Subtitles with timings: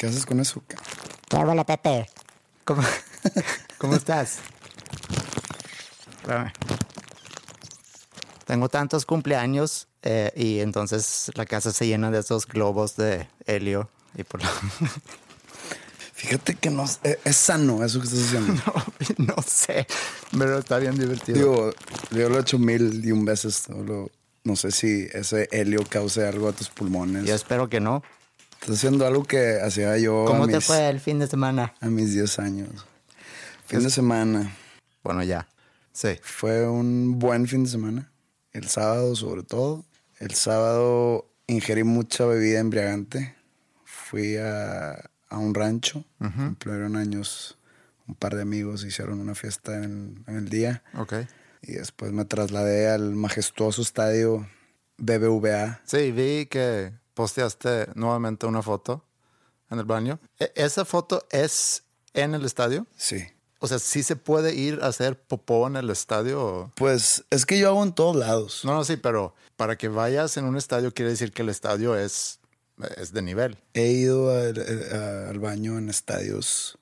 [0.00, 0.62] ¿Qué haces con eso?
[1.28, 2.08] ¿Qué huele, Pepe?
[2.64, 2.80] ¿Cómo,
[3.78, 4.38] ¿Cómo estás?
[6.22, 6.52] Espérame.
[8.46, 13.90] Tengo tantos cumpleaños eh, y entonces la casa se llena de esos globos de helio.
[14.14, 14.48] Y por lo...
[16.14, 18.54] Fíjate que no es, es sano eso que estás haciendo.
[19.18, 19.86] no, no sé,
[20.38, 21.36] pero está bien divertido.
[21.38, 21.70] Digo,
[22.10, 23.64] yo lo he hecho mil y un veces.
[23.66, 24.10] solo-
[24.44, 27.26] no sé si ese helio cause algo a tus pulmones.
[27.26, 28.02] Yo espero que no.
[28.60, 31.74] Estás haciendo algo que hacía yo ¿Cómo a, te mis, fue el fin de semana?
[31.80, 32.86] a mis 10 años.
[33.66, 34.54] Fin de semana.
[35.02, 35.48] Bueno, ya.
[35.92, 36.18] Sí.
[36.22, 38.12] Fue un buen fin de semana.
[38.52, 39.84] El sábado, sobre todo.
[40.18, 43.34] El sábado ingerí mucha bebida embriagante.
[43.84, 44.92] Fui a,
[45.28, 46.04] a un rancho.
[46.18, 47.56] Cumplieron años
[48.06, 48.84] un par de amigos.
[48.84, 50.82] Hicieron una fiesta en, en el día.
[50.94, 51.14] Ok.
[51.62, 54.46] Y después me trasladé al majestuoso estadio
[54.98, 55.80] BBVA.
[55.84, 59.04] Sí, vi que posteaste nuevamente una foto
[59.70, 60.18] en el baño.
[60.38, 61.82] ¿E- ¿Esa foto es
[62.14, 62.86] en el estadio?
[62.96, 63.24] Sí.
[63.58, 66.42] O sea, ¿sí se puede ir a hacer popó en el estadio?
[66.42, 68.64] o- Pues es que yo hago en todos lados.
[68.64, 71.94] No, no, sí, pero para que vayas en un estadio quiere decir que el estadio
[71.94, 72.40] es,
[72.96, 73.58] es de nivel.
[73.74, 74.56] He ido al,
[74.94, 76.78] a- al baño en estadios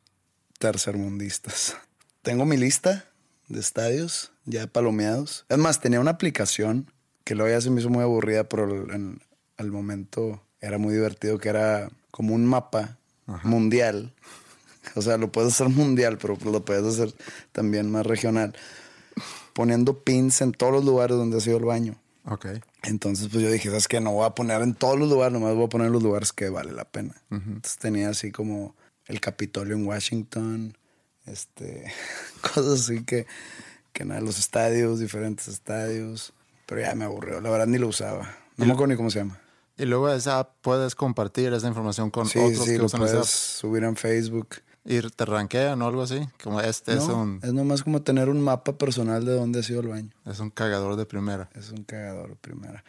[0.58, 1.76] tercermundistas.
[2.22, 3.04] Tengo mi lista
[3.48, 5.46] de estadios ya palomeados.
[5.48, 6.92] Es más, tenía una aplicación
[7.24, 9.20] que luego ya se me hizo muy aburrida, pero el- en-
[9.58, 12.96] al momento era muy divertido, que era como un mapa
[13.44, 14.14] mundial.
[14.94, 17.14] O sea, lo puedes hacer mundial, pero lo puedes hacer
[17.52, 18.54] también más regional.
[19.52, 21.96] Poniendo pins en todos los lugares donde ha sido el baño.
[22.24, 22.46] Ok.
[22.84, 24.00] Entonces, pues yo dije, ¿sabes qué?
[24.00, 26.32] No voy a poner en todos los lugares, nomás voy a poner en los lugares
[26.32, 27.14] que vale la pena.
[27.30, 28.76] Entonces tenía así como
[29.06, 30.76] el Capitolio en Washington,
[31.26, 31.92] este,
[32.40, 33.26] cosas así que,
[33.92, 36.32] que nada, los estadios, diferentes estadios.
[36.66, 38.36] Pero ya me aburrió, la verdad ni lo usaba.
[38.56, 39.40] No me acuerdo ni cómo se llama.
[39.78, 43.02] Y luego esa app puedes compartir esa información con Sí, otros sí, que lo usan
[43.02, 43.60] esa puedes app.
[43.60, 44.48] subir en Facebook.
[44.84, 46.20] Y te rankean o algo así.
[46.42, 49.80] Como este es, un, es nomás como tener un mapa personal de dónde ha sido
[49.80, 50.10] el baño.
[50.26, 51.48] es un cagador de primera.
[51.54, 52.82] Es un cagador primera.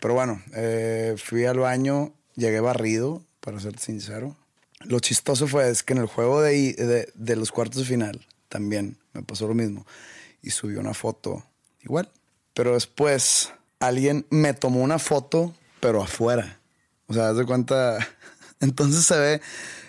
[0.00, 4.36] Pero bueno, eh, fui al baño, llegué barrido, para ser sincero.
[4.80, 8.26] Lo chistoso fue es que en el juego de, de, de los cuartos de final
[8.50, 9.86] también me pasó lo mismo.
[10.42, 11.42] Y subí una foto
[11.82, 12.10] igual.
[12.52, 15.54] Pero después alguien me tomó una foto,
[15.86, 16.58] pero afuera.
[17.06, 17.96] O sea, haz de cuenta.
[18.60, 19.40] Entonces se ve,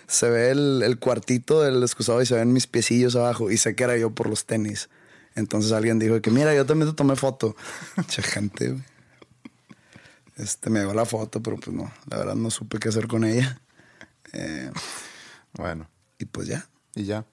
[0.06, 3.50] se ve el, el cuartito del excusado y se ven mis piecillos abajo.
[3.50, 4.88] Y sé que era yo por los tenis.
[5.34, 7.56] Entonces alguien dijo que, mira, yo también te tomé foto.
[8.06, 8.84] Che, gente, güey.
[10.36, 13.24] Este, me dio la foto, pero pues no, la verdad no supe qué hacer con
[13.24, 13.60] ella.
[14.32, 14.70] Eh,
[15.54, 16.68] Bueno, y pues ya.
[16.94, 17.24] y ya.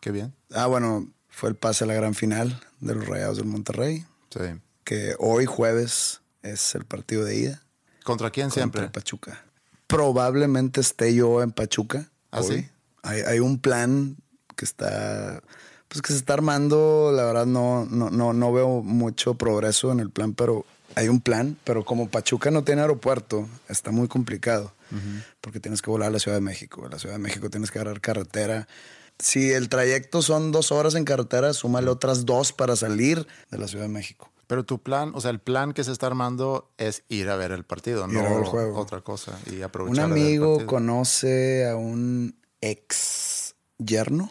[0.00, 0.32] Qué bien.
[0.54, 4.58] Ah, bueno, fue el pase a la gran final de los Rayados del Monterrey, Sí.
[4.84, 7.62] que hoy jueves es el partido de ida
[8.04, 8.88] ¿Contra quién contra siempre?
[8.88, 9.44] Pachuca.
[9.86, 12.10] Probablemente esté yo en Pachuca.
[12.30, 12.58] ¿Ah, hoy.
[12.58, 12.68] sí?
[13.02, 14.16] Hay, hay un plan
[14.56, 15.42] que está,
[15.88, 17.12] pues que se está armando.
[17.14, 20.64] La verdad no, no, no, no veo mucho progreso en el plan, pero
[20.94, 21.56] hay un plan.
[21.64, 24.72] Pero como Pachuca no tiene aeropuerto, está muy complicado.
[25.40, 26.84] Porque tienes que volar a la Ciudad de México.
[26.84, 28.66] A la Ciudad de México tienes que agarrar carretera.
[29.20, 33.68] Si el trayecto son dos horas en carretera, súmale otras dos para salir de la
[33.68, 34.29] Ciudad de México.
[34.50, 37.52] Pero tu plan, o sea, el plan que se está armando es ir a ver
[37.52, 38.76] el partido, Ir no a ver el juego.
[38.78, 39.38] otra cosa.
[39.46, 40.04] Y Un aprovechar.
[40.06, 44.30] el amigo conoce a un ex yerno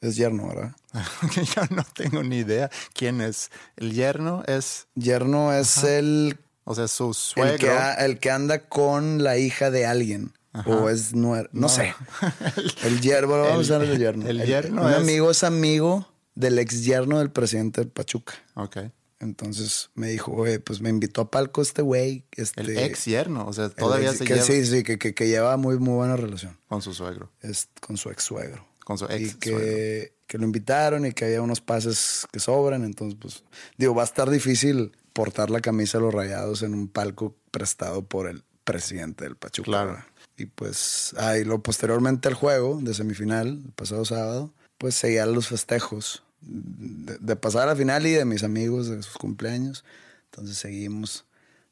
[0.00, 0.76] Es yerno, ¿verdad?
[1.56, 3.50] Yo no tengo ni idea quién es.
[3.76, 7.58] El yerno es, Yerno es el, o sea, su el, suegro.
[7.58, 10.32] que, a- el que anda con la hija de alguien.
[10.64, 11.94] O es nuer, no, sé.
[12.82, 14.26] El yerno, vamos a el yerno.
[14.26, 18.32] el yerno Un es- amigo es amigo del ex yerno del presidente de Pachuca.
[18.54, 18.78] Ok.
[19.20, 22.24] Entonces me dijo, oye, pues me invitó a palco este güey.
[22.32, 25.14] Este, El ex yerno, o sea, todavía ex- se que lleva Sí, sí, que, que,
[25.14, 26.58] que lleva muy, muy buena relación.
[26.68, 27.32] con su suegro.
[27.40, 28.66] Es con su ex suegro.
[28.84, 32.84] Con su ex y que, que lo invitaron y que había unos pases que sobran.
[32.84, 33.44] Entonces, pues,
[33.78, 38.04] digo, va a estar difícil portar la camisa de los rayados en un palco prestado
[38.04, 39.64] por el presidente del Pachuca.
[39.64, 40.04] Claro.
[40.36, 45.48] Y pues, ahí lo posteriormente al juego de semifinal, el pasado sábado, pues seguían los
[45.48, 49.84] festejos de, de pasar a la final y de mis amigos de sus cumpleaños.
[50.30, 51.24] Entonces seguimos,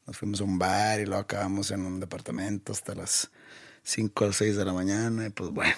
[0.07, 3.31] nos fuimos a un bar y luego acabamos en un departamento hasta las
[3.83, 5.27] 5 o 6 de la mañana.
[5.27, 5.75] Y pues bueno,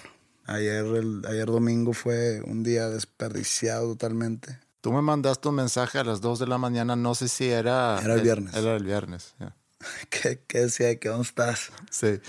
[0.47, 4.59] ayer, el, ayer domingo fue un día desperdiciado totalmente.
[4.81, 7.99] Tú me mandaste un mensaje a las 2 de la mañana, no sé si era...
[8.03, 8.55] Era el viernes.
[8.55, 9.57] Era el viernes, ya.
[10.11, 10.97] ¿Qué, qué decía?
[11.01, 11.71] ¿Qué dónde estás?
[11.91, 12.21] Sí.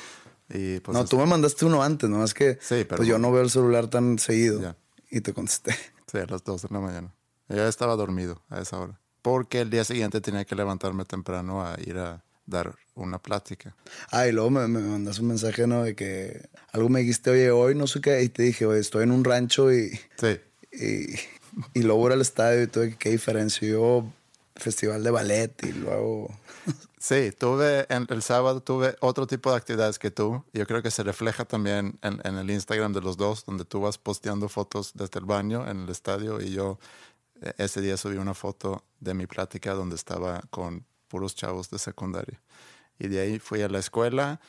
[0.49, 3.19] Y pues no, es- tú me mandaste uno antes, nomás que Sí, pero pues yo
[3.19, 4.61] no veo el celular tan seguido.
[4.61, 4.75] Ya.
[5.11, 5.75] Y te contesté.
[6.11, 7.13] Sí, a las 2 de la mañana.
[7.49, 8.99] Ya estaba dormido a esa hora.
[9.21, 13.75] Porque el día siguiente tenía que levantarme temprano a ir a dar una plática.
[14.11, 15.83] Ah, y luego me, me mandaste un mensaje, ¿no?
[15.83, 18.21] De que algo me dijiste, oye, hoy no sé qué.
[18.23, 20.39] Y te dije, oye, estoy en un rancho y, Sí.
[20.71, 23.67] y, y luego era el estadio y que, qué diferencia.
[23.67, 24.05] Yo,
[24.55, 26.33] festival de ballet y luego...
[26.99, 30.43] Sí, tuve en- el sábado tuve otro tipo de actividades que tú.
[30.53, 33.81] Yo creo que se refleja también en, en el Instagram de los dos, donde tú
[33.81, 36.79] vas posteando fotos desde el baño en el estadio y yo
[37.41, 41.77] eh, ese día subí una foto de mi plática donde estaba con puros chavos de
[41.79, 42.41] secundaria.
[42.99, 44.41] Y de ahí fui a la escuela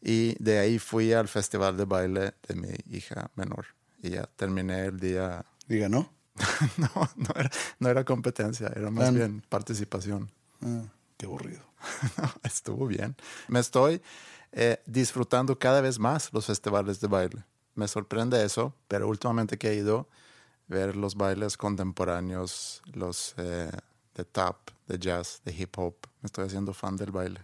[0.00, 3.66] y de ahí fui al festival de baile de mi hija menor.
[4.02, 5.44] Y ya terminé el día.
[5.66, 6.10] Diga, ¿no?
[6.78, 10.30] no, no era, no era competencia, era más bien participación.
[10.62, 10.84] Ah,
[11.20, 11.60] qué aburrido.
[12.42, 13.14] Estuvo bien.
[13.46, 14.00] Me estoy
[14.52, 17.44] eh, disfrutando cada vez más los festivales de baile.
[17.74, 20.08] Me sorprende eso, pero últimamente que he ido
[20.66, 23.70] ver los bailes contemporáneos, los eh,
[24.14, 24.56] de tap,
[24.86, 27.40] de jazz, de hip hop, me estoy haciendo fan del baile.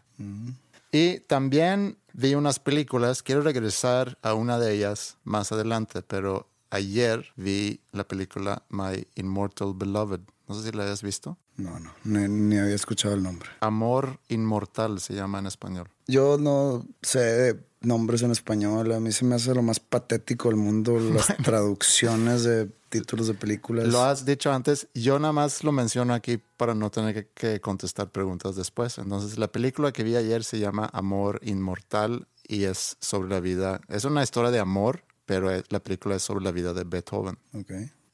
[0.91, 7.27] Y también vi unas películas, quiero regresar a una de ellas más adelante, pero ayer
[7.37, 10.21] vi la película My Immortal Beloved.
[10.49, 11.39] No sé si la hayas visto.
[11.57, 13.49] No, no, ni, ni había escuchado el nombre.
[13.61, 15.89] Amor Inmortal se llama en español.
[16.07, 18.93] Yo no sé de nombres en español.
[18.93, 23.35] A mí se me hace lo más patético del mundo las traducciones de títulos de
[23.35, 23.89] películas.
[23.89, 27.61] Lo has dicho antes, yo nada más lo menciono aquí para no tener que, que
[27.61, 28.99] contestar preguntas después.
[28.99, 33.81] Entonces, la película que vi ayer se llama Amor Inmortal y es sobre la vida,
[33.89, 37.39] es una historia de amor, pero la película es sobre la vida de Beethoven.
[37.53, 37.73] Ok.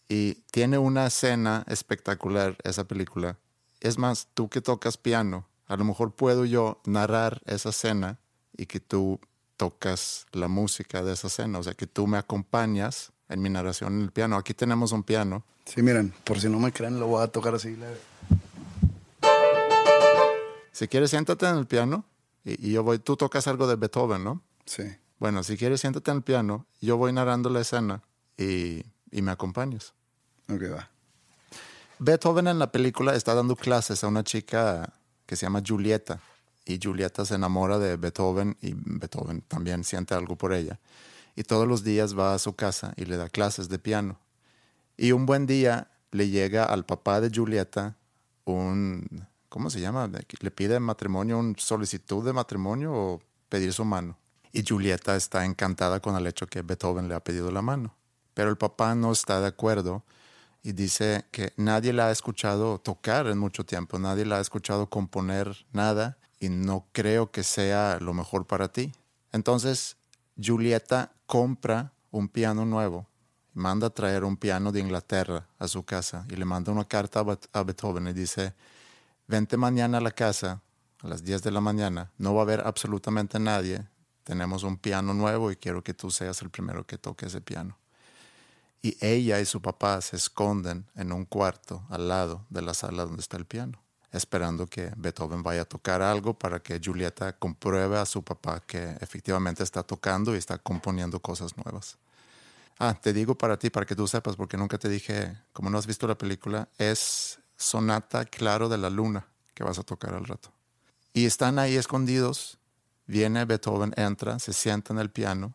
[0.08, 3.38] Y tiene una escena espectacular esa película.
[3.81, 8.19] Es más, tú que tocas piano, a lo mejor puedo yo narrar esa escena
[8.56, 9.20] y que tú
[9.56, 13.94] tocas la música de esa escena, o sea, que tú me acompañas en mi narración
[13.94, 14.37] en el piano.
[14.37, 15.44] Aquí tenemos un piano.
[15.64, 17.76] Sí, miren, por si no me creen, lo voy a tocar así.
[17.76, 17.99] leve.
[20.72, 22.04] Si quieres, siéntate en el piano
[22.44, 24.43] y, y yo voy, tú tocas algo de Beethoven, ¿no?
[24.64, 24.84] Sí.
[25.19, 28.02] Bueno, si quieres, siéntate en el piano, yo voy narrando la escena
[28.37, 29.94] y, y me acompañas.
[30.49, 30.91] Ok, va.
[31.99, 34.93] Beethoven en la película está dando clases a una chica
[35.26, 36.21] que se llama Julieta
[36.64, 40.81] y Julieta se enamora de Beethoven y Beethoven también siente algo por ella.
[41.35, 44.19] Y todos los días va a su casa y le da clases de piano.
[44.97, 47.97] Y un buen día le llega al papá de Julieta
[48.45, 50.11] un, ¿cómo se llama?
[50.40, 54.19] Le pide matrimonio, un solicitud de matrimonio o pedir su mano.
[54.52, 57.95] Y Julieta está encantada con el hecho que Beethoven le ha pedido la mano.
[58.35, 60.03] Pero el papá no está de acuerdo
[60.62, 64.89] y dice que nadie la ha escuchado tocar en mucho tiempo, nadie la ha escuchado
[64.89, 68.93] componer nada y no creo que sea lo mejor para ti.
[69.33, 69.97] Entonces,
[70.41, 73.07] Julieta compra un piano nuevo,
[73.55, 77.25] manda a traer un piano de Inglaterra a su casa y le manda una carta
[77.53, 78.55] a Beethoven y dice,
[79.27, 80.62] vente mañana a la casa
[81.03, 83.85] a las 10 de la mañana, no va a haber absolutamente nadie,
[84.23, 87.82] tenemos un piano nuevo y quiero que tú seas el primero que toque ese piano
[88.83, 93.05] y ella y su papá se esconden en un cuarto al lado de la sala
[93.05, 97.97] donde está el piano, esperando que Beethoven vaya a tocar algo para que Julieta compruebe
[97.97, 101.97] a su papá que efectivamente está tocando y está componiendo cosas nuevas.
[102.79, 105.79] Ah, te digo para ti, para que tú sepas, porque nunca te dije, como no
[105.79, 110.25] has visto la película, es Sonata Claro de la Luna que vas a tocar al
[110.25, 110.51] rato.
[111.12, 112.59] Y están ahí escondidos,
[113.07, 115.55] viene Beethoven, entra, se sienta en el piano,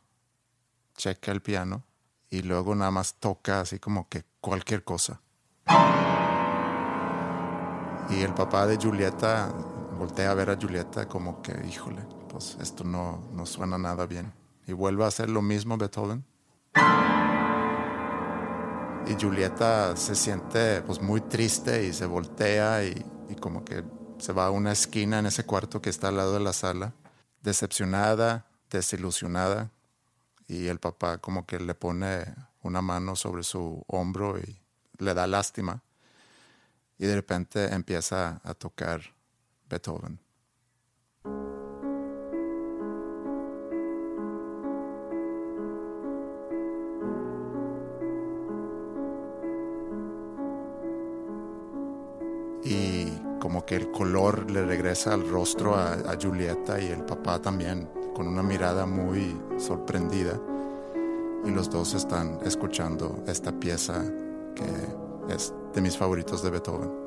[0.96, 1.84] checa el piano
[2.30, 5.22] y luego nada más toca así como que cualquier cosa.
[8.10, 9.52] Y el papá de Julieta
[9.98, 14.34] voltea a ver a Julieta como que, híjole, pues esto no, no suena nada bien.
[14.66, 16.26] Y vuelve a hacer lo mismo Beethoven.
[19.08, 23.84] Y Julieta se siente pues muy triste y se voltea y, y como que
[24.20, 26.94] se va a una esquina en ese cuarto que está al lado de la sala,
[27.42, 29.72] decepcionada, desilusionada.
[30.48, 32.24] Y el papá como que le pone
[32.64, 34.58] una mano sobre su hombro y
[35.00, 35.82] le da lástima.
[36.98, 39.02] Y de repente empieza a tocar
[39.70, 40.20] Beethoven.
[52.64, 53.06] Y
[53.40, 57.90] como que el color le regresa al rostro a, a Julieta y el papá también,
[58.18, 60.40] con una mirada muy sorprendida.
[61.46, 64.04] Y los dos están escuchando esta pieza
[64.56, 67.07] que es de mis favoritos de Beethoven.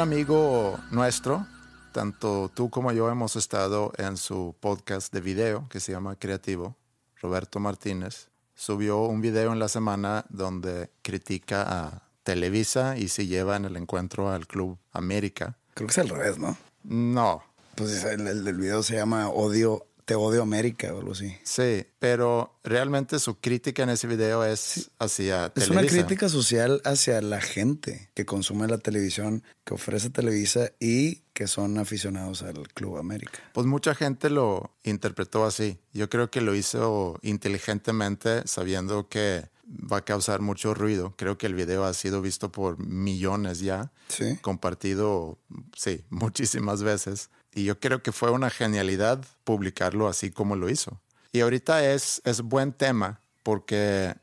[0.00, 1.46] Un amigo nuestro,
[1.92, 6.74] tanto tú como yo hemos estado en su podcast de video que se llama Creativo,
[7.20, 13.56] Roberto Martínez, subió un video en la semana donde critica a Televisa y se lleva
[13.56, 15.58] en el encuentro al Club América.
[15.74, 16.56] Creo que es al revés, ¿no?
[16.82, 17.42] No,
[17.74, 21.36] Pues el, el video se llama Odio, Te Odio América o algo así.
[21.44, 25.72] sí, pero realmente su crítica en ese video es hacia Es Televisa.
[25.80, 31.46] una crítica social hacia la gente que consume la televisión, que ofrece Televisa y que
[31.46, 33.38] son aficionados al Club América.
[33.54, 35.78] Pues mucha gente lo interpretó así.
[35.92, 41.14] Yo creo que lo hizo inteligentemente, sabiendo que va a causar mucho ruido.
[41.16, 44.36] Creo que el video ha sido visto por millones ya, Sí.
[44.42, 45.38] compartido,
[45.76, 47.30] sí, muchísimas veces.
[47.54, 51.00] Y yo creo que fue una genialidad publicarlo así como lo hizo.
[51.32, 54.14] Y ahorita es, es buen tema porque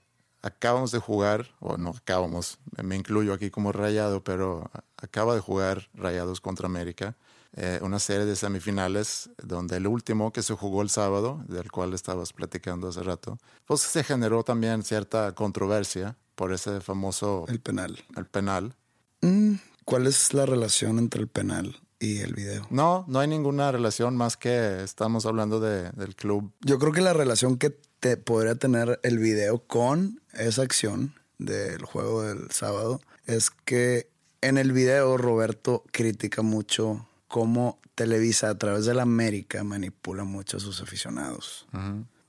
[0.42, 5.90] acabamos de jugar, o no acabamos, me incluyo aquí como rayado, pero acaba de jugar
[5.94, 7.16] Rayados contra América,
[7.54, 11.94] eh, una serie de semifinales donde el último que se jugó el sábado, del cual
[11.94, 17.98] estabas platicando hace rato, pues se generó también cierta controversia por ese famoso El penal.
[18.16, 18.76] el penal.
[19.22, 19.56] Mm,
[19.86, 22.68] ¿Cuál es la relación entre el penal y el video?
[22.70, 26.52] No, no hay ninguna relación más que estamos hablando de- del club.
[26.62, 31.84] Yo creo que la relación que te podría tener el video con esa acción del
[31.84, 34.10] juego del sábado es que
[34.42, 40.58] en el video Roberto critica mucho cómo Televisa a través de la América manipula mucho
[40.58, 41.68] a sus aficionados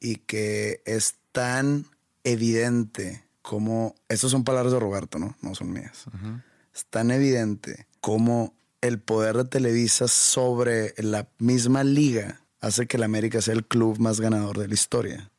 [0.00, 1.84] y que es tan
[2.24, 5.36] evidente como, estas son palabras de Roberto, ¿no?
[5.42, 6.04] No son mías.
[6.74, 13.04] Es tan evidente como el poder de Televisa sobre la misma liga hace que la
[13.06, 15.30] América sea el club más ganador de la historia.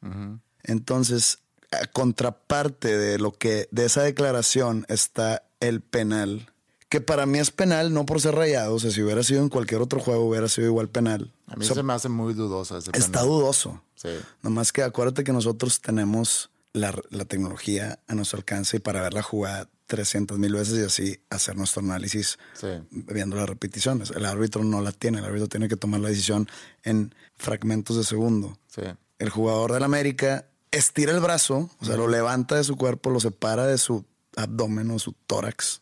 [0.63, 1.39] Entonces,
[1.72, 6.51] a contraparte de lo que de esa declaración está el penal,
[6.89, 9.50] que para mí es penal no por ser rayado, o sea, si hubiera sido en
[9.50, 11.31] cualquier otro juego hubiera sido igual penal.
[11.48, 13.27] A mí O sea, se me hace muy dudosa ese está penal.
[13.27, 13.84] dudoso.
[13.96, 14.10] Sí.
[14.41, 19.13] Nomás que acuérdate que nosotros tenemos la, la tecnología a nuestro alcance y para ver
[19.13, 22.67] la jugada 300 mil veces y así hacer nuestro análisis Sí.
[22.91, 24.12] viendo las repeticiones.
[24.12, 26.48] El árbitro no la tiene, el árbitro tiene que tomar la decisión
[26.84, 28.58] en fragmentos de segundo.
[28.67, 28.84] Sí.
[29.17, 33.19] El jugador del América estira el brazo, o sea, lo levanta de su cuerpo, lo
[33.19, 34.05] separa de su
[34.36, 35.79] abdomen o su tórax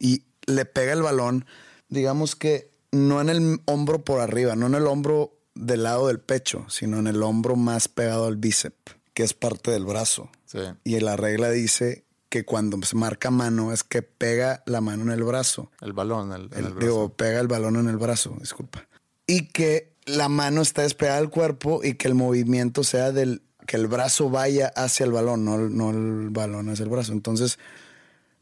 [0.00, 1.46] y le pega el balón,
[1.88, 6.18] digamos que no en el hombro por arriba, no en el hombro del lado del
[6.18, 10.30] pecho, sino en el hombro más pegado al bíceps, que es parte del brazo.
[10.84, 15.10] Y la regla dice que cuando se marca mano es que pega la mano en
[15.10, 15.70] el brazo.
[15.80, 16.78] El balón, el, El- el brazo.
[16.80, 18.86] digo, pega el balón en el brazo, disculpa.
[19.26, 23.76] Y que la mano está despegada del cuerpo y que el movimiento sea del que
[23.76, 27.12] el brazo vaya hacia el balón, no, el- no el balón hacia el brazo.
[27.12, 27.58] Entonces,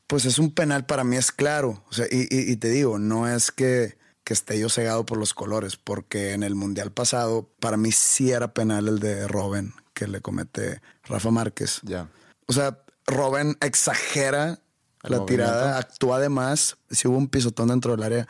[0.07, 1.83] pues es un penal para mí es claro.
[1.89, 5.19] O sea, y, y- y te digo, no es que, que esté yo cegado por
[5.19, 9.73] los colores, porque en el mundial pasado, para mí sí era penal el de Robin
[9.95, 11.81] que le comete Rafa Márquez.
[11.83, 12.09] Ya.
[12.47, 14.61] O sea, Robin exagera
[15.03, 16.77] El la tirada, actúa de más.
[16.91, 18.29] Si hubo un pisotón dentro del área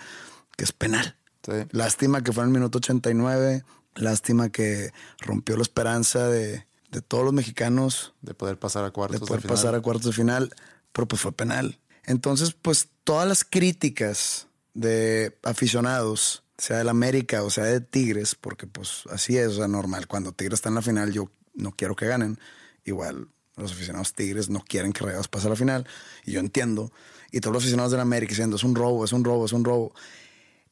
[0.56, 1.16] que es penal.
[1.44, 1.52] Sí.
[1.70, 3.64] Lástima que fue en el minuto 89.
[3.94, 9.20] Lástima que rompió la esperanza de, de todos los mexicanos De poder pasar a cuartos
[9.20, 9.56] de de poder final.
[9.56, 10.54] pasar a cuartos de final,
[10.92, 11.78] pero pues fue penal.
[12.04, 18.66] Entonces, pues todas las críticas de aficionados, sea del América o sea de Tigres, porque
[18.66, 20.06] pues así es, o sea, normal.
[20.06, 22.38] Cuando Tigres está en la final, yo no quiero que ganen.
[22.84, 25.86] Igual los aficionados Tigres no quieren que Rayados pase a la final,
[26.24, 26.92] y yo entiendo.
[27.32, 29.64] Y todos los aficionados del América diciendo, es un robo, es un robo, es un
[29.64, 29.92] robo.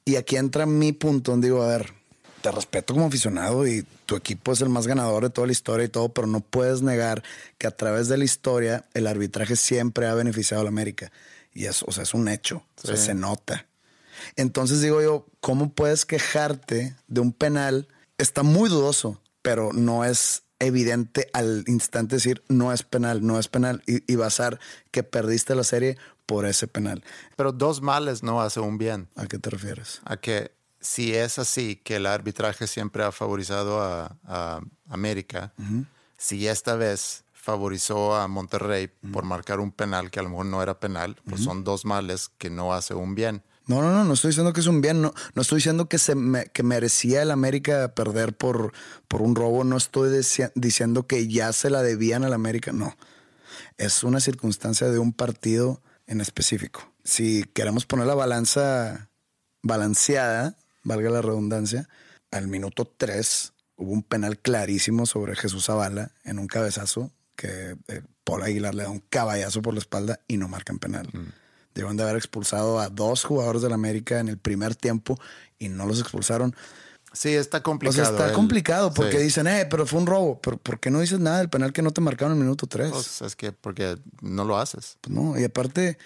[0.05, 1.93] Y aquí entra mi punto donde digo, a ver,
[2.43, 5.87] te respeto como aficionado y tu equipo es el más ganador de toda la historia
[5.87, 7.23] y todo, pero no puedes negar
[7.57, 11.11] que a través de la historia el arbitraje siempre ha beneficiado a la América.
[11.55, 13.07] Y eso, o sea, es un hecho, o sea, Sí.
[13.07, 13.67] se nota.
[14.37, 17.89] Entonces digo yo, ¿cómo puedes quejarte de un penal?
[18.19, 23.49] Está muy dudoso, pero no es evidente al instante decir no es penal, no es
[23.49, 24.59] penal y, y basar
[24.91, 27.05] que perdiste la serie por ese penal.
[27.37, 29.09] Pero dos males no hace un bien.
[29.17, 30.01] ¿A qué te refieres?
[30.05, 35.55] A que si es así, que el arbitraje siempre ha favorizado a, a América,
[36.17, 40.63] si esta vez favorizó a Monterrey por marcar un penal que a lo mejor no
[40.63, 43.43] era penal, pues son dos males que no hace un bien.
[43.67, 45.99] No, no, no, no estoy diciendo que es un bien, no, no estoy diciendo que,
[45.99, 48.73] se me- que merecía el América perder por,
[49.09, 50.11] por un robo, no estoy
[50.55, 52.95] diciendo que ya se la debían al América, no.
[53.79, 56.93] Es una circunstancia de un partido en específico.
[57.05, 59.09] Si queremos poner la balanza
[59.63, 61.89] balanceada, valga la redundancia,
[62.31, 68.03] al minuto 3 hubo un penal clarísimo sobre Jesús Zavala en un cabezazo que eh,
[68.25, 71.09] Paul Aguilar le da un caballazo por la espalda y no marcan penal.
[71.75, 75.19] Deben de haber expulsado a dos jugadores del América en el primer tiempo
[75.59, 76.55] y no los expulsaron.
[77.13, 78.05] Sí, está O complicado.
[78.05, 79.25] sea, está el- complicado porque sí.
[79.25, 80.41] dicen, eh, pero fue un robo.
[80.41, 82.67] Pero ¿por qué no dices nada del penal que no te marcaron en el minuto
[82.67, 82.91] 3?
[82.91, 84.99] Pues es que porque no lo haces.
[85.01, 85.97] Pues no, y aparte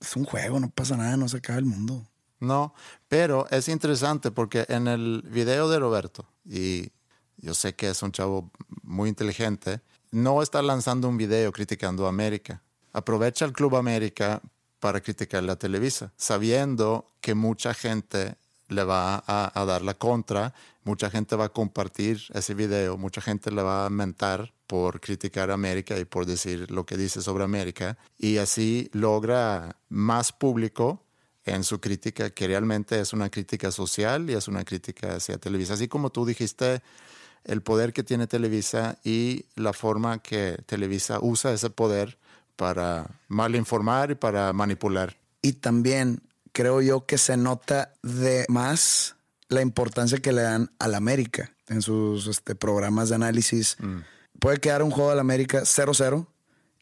[0.00, 2.06] es un juego, no pasa nada, no se acaba el mundo.
[2.40, 2.74] No,
[3.08, 6.90] pero es interesante porque en el video de Roberto, y
[7.38, 8.50] yo sé que es un chavo
[8.82, 9.80] muy inteligente,
[10.10, 12.62] no está lanzando un video criticando a América.
[12.92, 14.42] Aprovecha el Club América
[14.86, 18.36] para criticar la Televisa, sabiendo que mucha gente
[18.68, 23.20] le va a, a dar la contra, mucha gente va a compartir ese video, mucha
[23.20, 27.20] gente le va a mentar por criticar a América y por decir lo que dice
[27.20, 31.02] sobre América, y así logra más público
[31.44, 35.74] en su crítica, que realmente es una crítica social y es una crítica hacia Televisa.
[35.74, 36.80] Así como tú dijiste,
[37.42, 42.18] el poder que tiene Televisa y la forma que Televisa usa ese poder
[42.56, 45.16] para mal informar y para manipular.
[45.42, 49.16] Y también creo yo que se nota de más
[49.48, 53.76] la importancia que le dan al América en sus este, programas de análisis.
[54.40, 56.26] Puede quedar un juego del América 0-0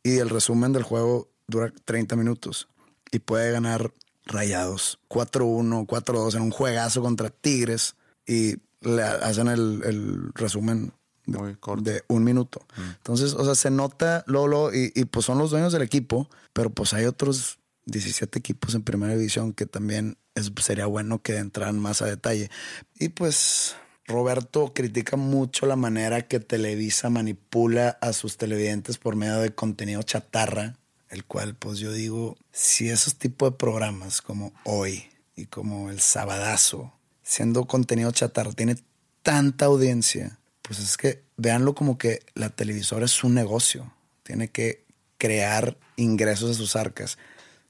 [0.02, 2.68] y el resumen del juego dura 30 minutos.
[3.10, 3.92] Y puede ganar
[4.26, 7.94] Rayados 4-1, 4-2 en un juegazo contra Tigres
[8.26, 10.92] y le hacen el, el resumen
[11.26, 11.82] Muy corto.
[11.90, 12.66] de un minuto.
[12.76, 16.70] Entonces, o sea, se nota Lolo y, y pues son los dueños del equipo, pero
[16.70, 21.78] pues hay otros 17 equipos en primera división que también es- sería bueno que entraran
[21.78, 22.50] más a detalle.
[22.98, 29.38] Y pues Roberto critica mucho la manera que Televisa manipula a sus televidentes por medio
[29.38, 30.76] de contenido chatarra,
[31.08, 35.04] el cual pues yo digo, si esos tipos de programas como hoy
[35.36, 38.76] y como el sabadazo, siendo contenido chatarra, tiene
[39.22, 44.82] tanta audiencia, pues es que véanlo como que la televisora es un negocio, tiene que
[45.18, 47.18] crear ingresos a sus arcas.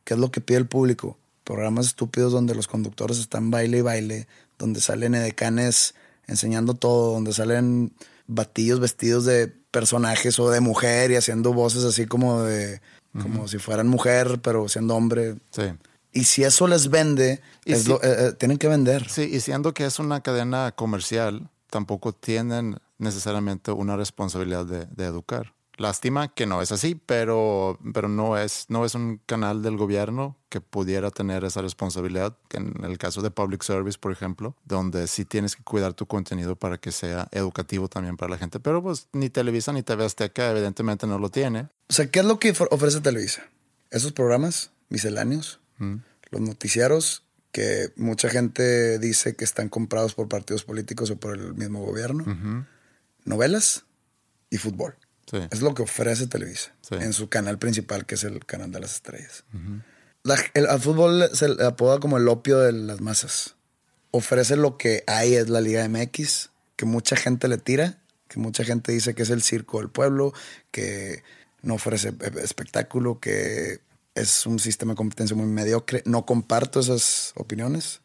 [0.04, 1.18] ¿Qué es lo que pide el público?
[1.44, 4.28] Programas estúpidos donde los conductores están baile y baile,
[4.59, 5.94] donde salen edecanes
[6.26, 7.92] enseñando todo, donde salen
[8.26, 12.80] batillos vestidos de personajes o de mujer y haciendo voces así como de
[13.20, 15.37] como si fueran mujer, pero siendo hombre.
[15.50, 15.62] Sí.
[16.12, 19.09] Y si eso les vende, Y es si- lo- eh, eh, tienen que vender.
[19.09, 25.04] Sí, y siendo que es una cadena comercial, tampoco tienen necesariamente una responsabilidad de, de
[25.04, 25.54] educar.
[25.76, 30.37] Lástima que no es así, pero, pero no, es, no es un canal del gobierno
[30.48, 32.37] que pudiera tener esa responsabilidad.
[32.52, 36.54] En el caso de Public Service, por ejemplo, donde sí tienes que cuidar tu contenido
[36.54, 38.61] para que sea educativo también para la gente.
[38.61, 41.62] Pero pues ni Televisa ni TV Azteca evidentemente no lo tiene.
[41.88, 43.42] O sea, ¿qué es lo que ofre- ofrece Televisa?
[43.90, 45.59] Esos programas misceláneos,
[46.30, 51.54] los noticiarios que mucha gente dice que están comprados por partidos políticos o por el
[51.54, 52.24] mismo gobierno,
[53.25, 53.85] novelas
[54.51, 54.97] y fútbol.
[55.31, 55.39] Sí.
[55.51, 56.97] Es lo que ofrece Televisa Sí.
[56.97, 59.45] en su canal principal, que es el canal de las estrellas.
[60.23, 63.57] La- el, al fútbol se le apoda como el opio de las masas.
[64.11, 68.65] Ofrece lo que hay, es la Liga MX, que mucha gente le tira, que mucha
[68.65, 70.33] gente dice que es el circo del pueblo,
[70.71, 71.23] que
[71.63, 73.81] no ofrece eh, espectáculo, que
[74.15, 76.03] es un sistema de competencia muy mediocre.
[76.07, 78.01] No comparto esas opiniones.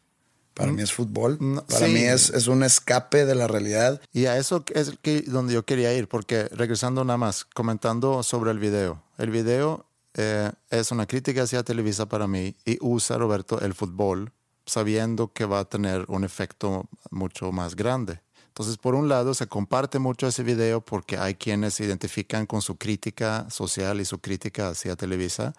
[0.54, 1.38] Para mí es fútbol.
[1.68, 1.92] Para sí.
[1.92, 4.00] mí es, es un escape de la realidad.
[4.12, 8.50] Y a eso es que, donde yo quería ir, porque regresando nada más, comentando sobre
[8.50, 9.02] el video.
[9.16, 14.32] El video eh, es una crítica hacia Televisa para mí y usa, Roberto, el fútbol
[14.66, 18.20] sabiendo que va a tener un efecto mucho más grande.
[18.46, 22.62] Entonces, por un lado, se comparte mucho ese video porque hay quienes se identifican con
[22.62, 25.54] su crítica social y su crítica hacia Televisa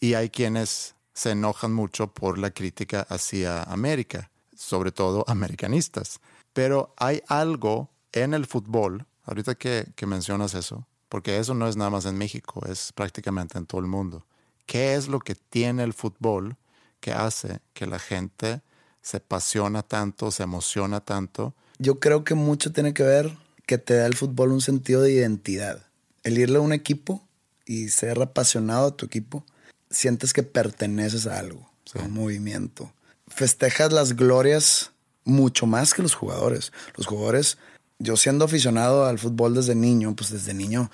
[0.00, 6.18] y hay quienes se enojan mucho por la crítica hacia América, sobre todo americanistas.
[6.54, 11.76] Pero hay algo en el fútbol, ahorita que, que mencionas eso, porque eso no es
[11.76, 14.24] nada más en México, es prácticamente en todo el mundo.
[14.64, 16.56] ¿Qué es lo que tiene el fútbol
[17.00, 18.62] que hace que la gente
[19.02, 21.54] se apasiona tanto, se emociona tanto?
[21.78, 25.12] Yo creo que mucho tiene que ver que te da el fútbol un sentido de
[25.12, 25.86] identidad.
[26.22, 27.22] El irle a un equipo
[27.66, 29.44] y ser apasionado a tu equipo,
[29.90, 32.92] sientes que perteneces a algo, a un movimiento.
[33.28, 34.92] Festejas las glorias
[35.24, 36.72] mucho más que los jugadores.
[36.96, 37.58] Los jugadores,
[37.98, 40.90] yo siendo aficionado al fútbol desde niño, pues desde niño,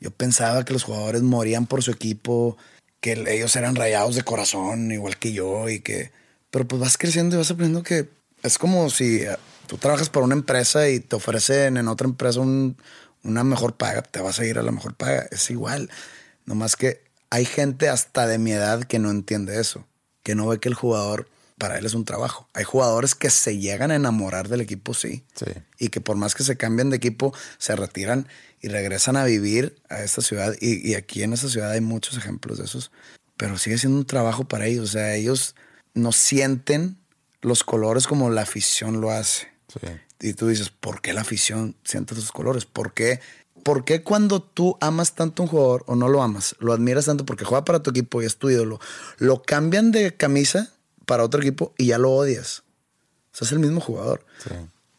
[0.00, 2.56] yo pensaba que los jugadores morían por su equipo,
[3.00, 6.10] que ellos eran rayados de corazón, igual que yo, y que...
[6.50, 8.08] Pero pues vas creciendo y vas aprendiendo que
[8.42, 12.40] es como si eh, tú trabajas para una empresa y te ofrecen en otra empresa
[12.40, 12.76] un-
[13.22, 15.26] una mejor paga, te vas a ir a la mejor paga.
[15.30, 15.90] Es igual.
[16.46, 19.86] Nomás que hay gente hasta de mi edad que no entiende eso,
[20.22, 22.48] que no ve que el jugador para él es un trabajo.
[22.54, 25.24] Hay jugadores que se llegan a enamorar del equipo, sí.
[25.34, 25.52] Sí.
[25.78, 28.26] Y que por más que se cambien de equipo, se retiran
[28.60, 30.54] y regresan a vivir a esta ciudad.
[30.60, 32.90] Y, y aquí en esta ciudad hay muchos ejemplos de esos.
[33.36, 34.88] Pero sigue siendo un trabajo para ellos.
[34.88, 35.54] O sea, ellos
[35.92, 36.96] no sienten
[37.42, 39.48] los colores como la afición lo hace.
[39.68, 39.86] Sí.
[40.28, 42.64] Y tú dices, ¿por qué la afición siente esos colores?
[42.64, 43.20] ¿Por qué?
[43.62, 47.06] ¿Por qué cuando tú amas tanto a un jugador o no lo amas, lo admiras
[47.06, 48.80] tanto porque juega para tu equipo y es tu ídolo,
[49.18, 50.72] lo cambian de camisa
[51.06, 52.62] para otro equipo y ya lo odias?
[53.32, 54.24] O sea, es el mismo jugador.
[54.42, 54.54] Sí.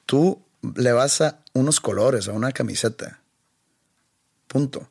[0.06, 0.42] Tú
[0.76, 3.22] le vas a unos colores, a una camiseta.
[4.48, 4.90] Punto.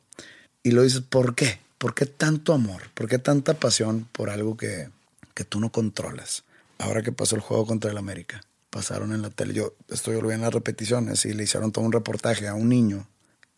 [0.63, 1.59] Y lo dices, ¿por qué?
[1.77, 2.83] ¿Por qué tanto amor?
[2.93, 4.89] ¿Por qué tanta pasión por algo que,
[5.33, 6.43] que tú no controlas?
[6.77, 9.53] Ahora que pasó el juego contra el América, pasaron en la tele.
[9.53, 12.53] Yo estoy yo lo vi en las repeticiones y le hicieron todo un reportaje a
[12.53, 13.07] un niño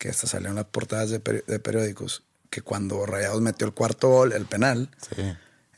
[0.04, 3.72] que hasta salió en las portadas de, peri- de periódicos que cuando Rayados metió el
[3.72, 5.22] cuarto gol, el penal, Sí.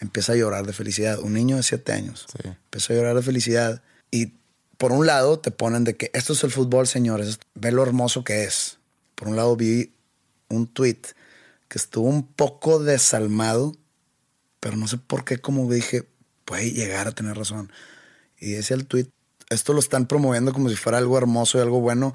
[0.00, 1.20] empieza a llorar de felicidad.
[1.20, 2.26] Un niño de siete años.
[2.32, 2.48] Sí.
[2.48, 3.82] Empezó a llorar de felicidad.
[4.10, 4.32] Y
[4.78, 7.38] por un lado te ponen de que esto es el fútbol, señores.
[7.54, 8.78] Ve lo hermoso que es.
[9.14, 9.92] Por un lado vi
[10.48, 11.00] un tweet
[11.68, 13.76] que estuvo un poco desalmado,
[14.58, 16.04] pero no sé por qué, como dije,
[16.44, 17.70] puede llegar a tener razón.
[18.40, 19.06] Y decía el tweet,
[19.50, 22.12] esto lo están promoviendo como si fuera algo hermoso y algo bueno.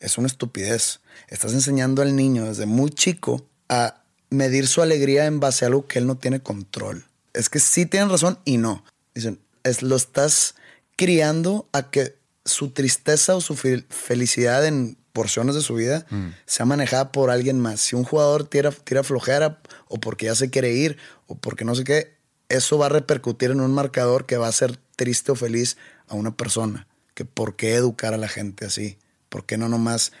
[0.00, 1.00] Es una estupidez.
[1.28, 5.86] Estás enseñando al niño desde muy chico a medir su alegría en base a algo
[5.86, 7.04] que él no tiene control.
[7.32, 8.84] Es que sí tienen razón y no.
[9.14, 10.54] Dicen, es, lo estás
[10.96, 16.06] criando a que su tristeza o su fel- felicidad en porciones de su vida
[16.46, 17.80] sea manejada por alguien más.
[17.80, 21.74] Si un jugador tira, tira flojera o porque ya se quiere ir o porque no
[21.74, 22.14] sé qué,
[22.48, 25.76] eso va a repercutir en un marcador que va a ser triste o feliz
[26.08, 26.86] a una persona.
[27.14, 28.98] Que por qué educar a la gente así?
[29.34, 30.12] ¿Por qué no nomás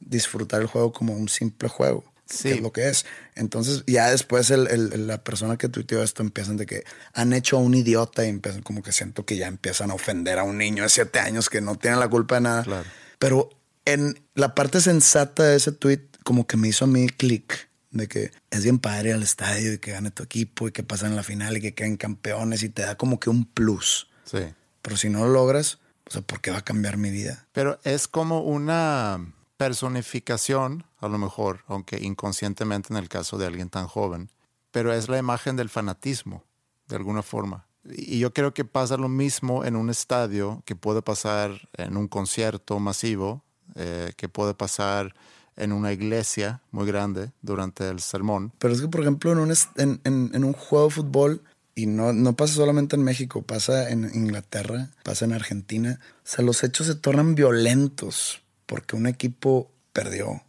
[0.00, 2.04] disfrutar el juego como un simple juego?
[2.28, 2.48] Sí.
[2.48, 3.06] Que es lo que es.
[3.36, 7.56] Entonces, ya después el- el- la persona que tuiteó esto empiezan de que han hecho
[7.58, 10.58] a un idiota y empiezan como que siento que ya empiezan a ofender a un
[10.58, 12.64] niño de siete años que no tiene la culpa de nada.
[12.64, 12.84] Claro.
[13.20, 13.50] Pero
[13.84, 18.08] en la parte sensata de ese tweet, como que me hizo a mí clic de
[18.08, 21.22] que es bien padre al estadio y que gane tu equipo y que pasan la
[21.22, 24.08] final y que queden campeones y te da como que un plus.
[24.24, 24.38] Sí.
[24.82, 27.46] Pero si no lo logras, o sea, ¿por qué va a cambiar mi vida?
[27.52, 33.70] Pero es como una personificación, a lo mejor, aunque inconscientemente en el caso de alguien
[33.70, 34.30] tan joven,
[34.70, 36.42] pero es la imagen del fanatismo,
[36.88, 37.66] de alguna forma.
[37.88, 42.08] Y yo creo que pasa lo mismo en un estadio, que puede pasar en un
[42.08, 43.42] concierto masivo,
[43.76, 45.14] eh, que puede pasar
[45.56, 48.52] en una iglesia muy grande durante el sermón.
[48.58, 51.42] Pero es que, por ejemplo, en un, en, en- en un juego de fútbol,
[51.76, 56.44] y no, no pasa solamente en México, pasa en Inglaterra, pasa en Argentina, o sea,
[56.44, 60.42] los hechos se tornan violentos porque un equipo perdió.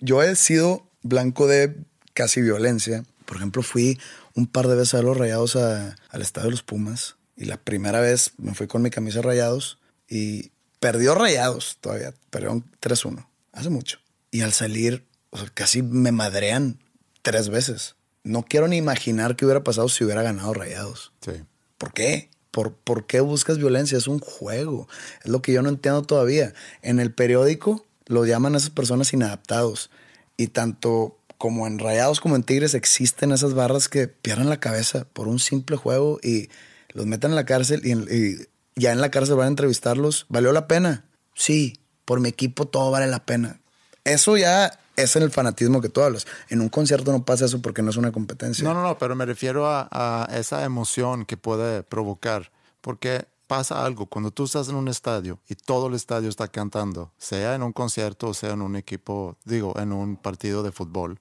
[0.00, 1.76] Yo he sido blanco de
[2.14, 3.04] casi violencia.
[3.26, 4.00] Por ejemplo, fui
[4.34, 7.14] un par de veces a los rayados a- al estadio de los Pumas.
[7.36, 12.12] Y la primera vez me fui con mi camisa de rayados y perdió rayados todavía.
[12.30, 13.28] Perdieron 3-1.
[13.52, 13.98] Hace mucho.
[14.30, 16.78] Y al salir, o sea, casi me madrean
[17.22, 17.94] tres veces.
[18.24, 21.12] No quiero ni imaginar qué hubiera pasado si hubiera ganado rayados.
[21.20, 21.32] Sí.
[21.78, 22.30] ¿Por qué?
[22.50, 23.98] ¿Por, ¿Por qué buscas violencia?
[23.98, 24.88] Es un juego.
[25.24, 26.54] Es lo que yo no entiendo todavía.
[26.82, 29.90] En el periódico lo llaman a esas personas inadaptados.
[30.36, 35.06] Y tanto como en Rayados como en Tigres existen esas barras que pierden la cabeza
[35.12, 36.50] por un simple juego y
[36.90, 40.26] los meten en la cárcel y, y ya en la cárcel van a entrevistarlos.
[40.28, 41.04] ¿Valió la pena?
[41.34, 43.60] Sí, por mi equipo todo vale la pena.
[44.04, 46.26] Eso ya es en el fanatismo que tú hablas.
[46.48, 48.64] En un concierto no pasa eso porque no es una competencia.
[48.64, 52.50] No, no, no, pero me refiero a, a esa emoción que puede provocar.
[52.80, 57.12] Porque pasa algo cuando tú estás en un estadio y todo el estadio está cantando,
[57.18, 61.20] sea en un concierto o sea en un equipo, digo, en un partido de fútbol,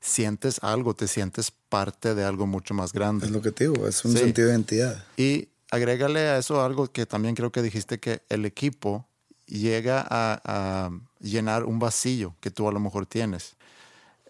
[0.00, 3.26] sientes algo, te sientes parte de algo mucho más grande.
[3.26, 5.04] Es lo que te digo, es un sentido de identidad.
[5.16, 9.08] Y agrégale a eso algo que también creo que dijiste que el equipo
[9.46, 13.56] llega a, llenar un vacío que tú a lo mejor tienes.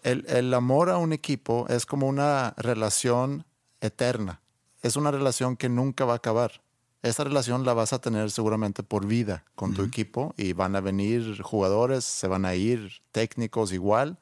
[0.03, 3.45] El, el amor a un equipo es como una relación
[3.81, 4.41] eterna.
[4.81, 6.61] Es una relación que nunca va a acabar.
[7.01, 10.81] Esa relación la vas a tener seguramente por vida con tu equipo y van a
[10.81, 14.17] venir jugadores, se van a ir técnicos igual,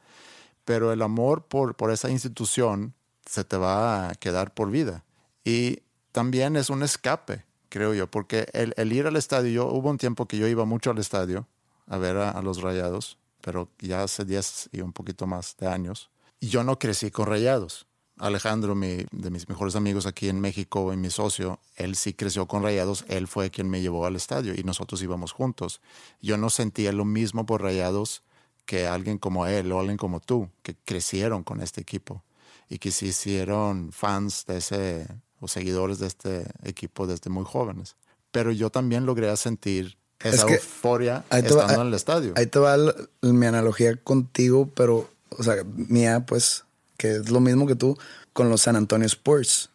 [0.63, 2.93] pero el amor por, por esa institución
[3.25, 5.03] se te va a quedar por vida.
[5.43, 9.89] Y también es un escape, creo yo, porque el, el ir al estadio, yo, hubo
[9.89, 11.47] un tiempo que yo iba mucho al estadio
[11.87, 16.09] a ver a, los rayados, pero ya hace 10 y un poquito más de años.
[16.39, 17.87] Y yo no crecí con rayados.
[18.19, 22.47] Alejandro, mi, de mis mejores amigos aquí en México, y mi socio, él sí creció
[22.47, 25.81] con Rayados, él fue quien me llevó al estadio y nosotros íbamos juntos.
[26.19, 28.23] Yo no sentía lo mismo por Rayados
[28.65, 32.23] que alguien como él o alguien como tú, que crecieron con este equipo
[32.69, 35.07] y que se hicieron fans de ese
[35.39, 37.95] o seguidores de este equipo desde muy jóvenes.
[38.31, 42.33] Pero yo también logré sentir esa euforia estando en el estadio.
[42.35, 42.77] Ahí te va
[43.21, 46.63] mi analogía contigo, pero, o sea, mía, pues
[46.97, 47.97] que es lo mismo que tú
[48.33, 49.69] con los San Antonio Spurs.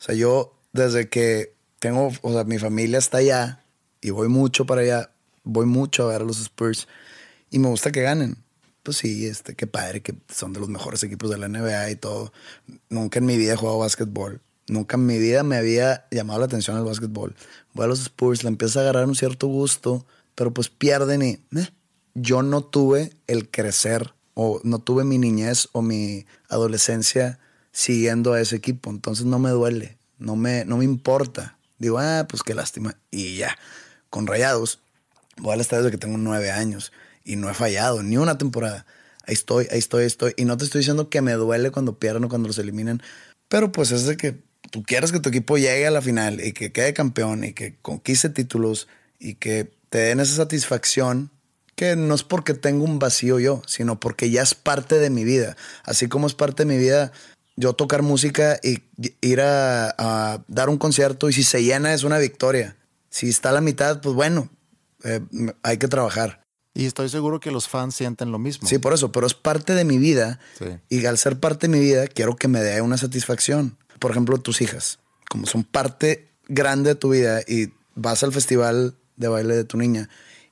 [0.00, 3.64] O sea, yo desde que tengo, o sea, mi familia está allá
[4.00, 5.10] y voy mucho para allá,
[5.44, 6.88] voy mucho a ver a los Spurs
[7.50, 8.36] y me gusta que ganen.
[8.82, 11.96] Pues sí, este, qué padre que son de los mejores equipos de la NBA y
[11.96, 12.32] todo.
[12.88, 14.40] Nunca en mi vida he jugado básquetbol.
[14.68, 17.34] Nunca en mi vida me había llamado la atención el básquetbol.
[17.74, 21.40] Voy a los Spurs, le empiezo a agarrar un cierto gusto, pero pues pierden y
[22.14, 27.38] yo no tuve el crecer o no tuve mi niñez o mi adolescencia
[27.72, 31.58] siguiendo a ese equipo, entonces no me duele, no me, no me importa.
[31.78, 32.96] Digo, ah, pues qué lástima.
[33.10, 33.56] Y ya,
[34.10, 34.80] con Rayados,
[35.38, 36.92] voy al estadio que tengo nueve años
[37.24, 38.86] y no he fallado ni una temporada.
[39.26, 40.34] Ahí estoy, ahí estoy, ahí estoy.
[40.36, 43.02] Y no te estoy diciendo que me duele cuando pierden o cuando los eliminan,
[43.48, 46.52] pero pues es de que tú quieres que tu equipo llegue a la final y
[46.52, 48.88] que quede campeón y que conquiste títulos
[49.20, 51.30] y que te den esa satisfacción
[51.76, 55.24] que no es porque tengo un vacío yo, sino porque ya es parte de mi
[55.24, 55.56] vida.
[55.84, 57.12] Así como es parte de mi vida
[57.54, 58.82] yo tocar música y
[59.20, 62.76] ir a, dar un concierto y si se llena es una victoria.
[63.10, 64.48] Si está a la mitad, pues bueno,
[65.04, 65.20] eh,
[65.62, 66.42] hay que trabajar.
[66.74, 68.66] Y estoy seguro que los fans sienten lo mismo.
[68.66, 70.40] Sí, por eso, pero es parte de mi vida.
[70.88, 73.76] Y al ser parte de mi vida, quiero que me dé una satisfacción.
[74.02, 74.98] Por ejemplo, tus hijas,
[75.30, 79.78] como son parte grande de tu vida y vas al festival de baile de tu
[79.78, 80.08] niña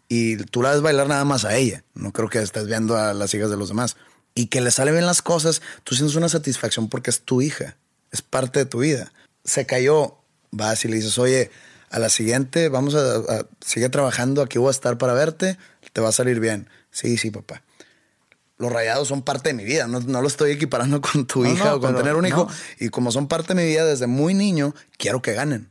[0.06, 1.82] y tú la ves bailar nada más a ella.
[1.94, 3.96] No creo que estés viendo a las hijas de los demás.
[4.36, 7.76] Y que le sale bien las cosas, tú sientes una satisfacción porque es tu hija,
[8.12, 9.12] es parte de tu vida.
[9.44, 10.18] Se cayó,
[10.52, 11.50] vas y le dices, oye,
[11.90, 15.58] a la siguiente vamos a, seguir trabajando, aquí voy a estar para verte,
[15.92, 16.68] te va a salir bien.
[16.92, 17.64] Sí, sí, papá.
[18.60, 21.74] Los rayados son parte de mi vida, no, no lo estoy equiparando con tu hija
[21.74, 22.46] o con tener un hijo.
[22.78, 25.70] Y como son parte de mi vida desde muy niño, quiero que ganen.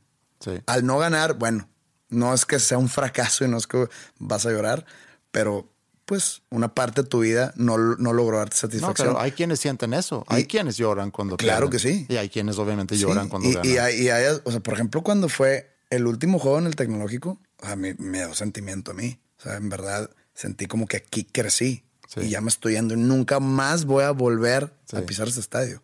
[0.66, 1.70] Al no ganar, bueno,
[2.10, 4.86] no es que sea un fracaso y no es que vas a llorar,
[5.32, 5.72] pero
[6.06, 9.10] pues una parte de tu vida no, no logró darte satisfacción.
[9.10, 10.26] No, pero hay quienes sienten eso.
[10.28, 12.08] Hay quienes lloran cuando Claro que sí.
[12.10, 13.92] Y hay quienes obviamente lloran cuando y, ganan.
[13.96, 17.76] Y hay, o sea, por ejemplo, cuando fue el último juego en el tecnológico, a
[17.76, 19.20] mí me dio sentimiento a mí.
[19.38, 21.84] O sea, en verdad sentí como que aquí crecí.
[22.18, 25.84] Y ya me estoy yendo y nunca más voy a volver a pisar ese estadio.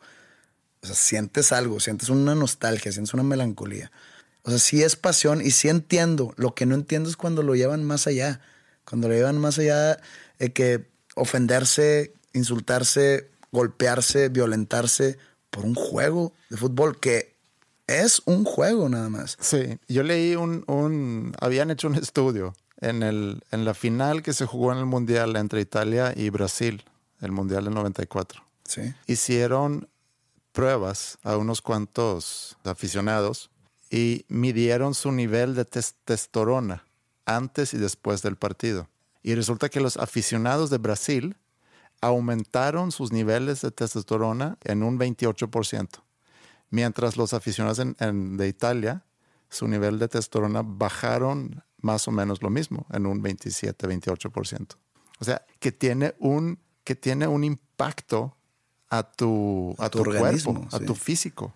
[0.81, 3.91] O sea, sientes algo, sientes una nostalgia, sientes una melancolía.
[4.43, 6.33] O sea, sí es pasión y sí entiendo.
[6.37, 8.41] Lo que no entiendo es cuando lo llevan más allá.
[8.85, 9.99] Cuando lo llevan más allá
[10.39, 15.17] de que ofenderse, insultarse, golpearse, violentarse
[15.49, 17.35] por un juego de fútbol que
[17.87, 19.37] es un juego nada más.
[19.39, 24.33] Sí, yo leí un, un habían hecho un estudio en, el, en la final que
[24.33, 26.83] se jugó en el Mundial entre Italia y Brasil,
[27.21, 28.43] el Mundial del 94.
[28.63, 28.93] Sí.
[29.07, 29.87] Hicieron
[30.51, 33.49] pruebas a unos cuantos aficionados
[33.89, 36.85] y midieron su nivel de testosterona
[37.25, 38.87] antes y después del partido.
[39.21, 41.35] Y resulta que los aficionados de Brasil
[42.01, 45.89] aumentaron sus niveles de testosterona en un 28%,
[46.69, 49.03] mientras los aficionados de Italia,
[49.49, 54.75] su nivel de testosterona bajaron más o menos lo mismo, en un 27-28%.
[55.19, 58.35] O sea, que tiene un, que tiene un impacto
[58.89, 61.53] a tu, a, tu, cuerpo, a tu físico.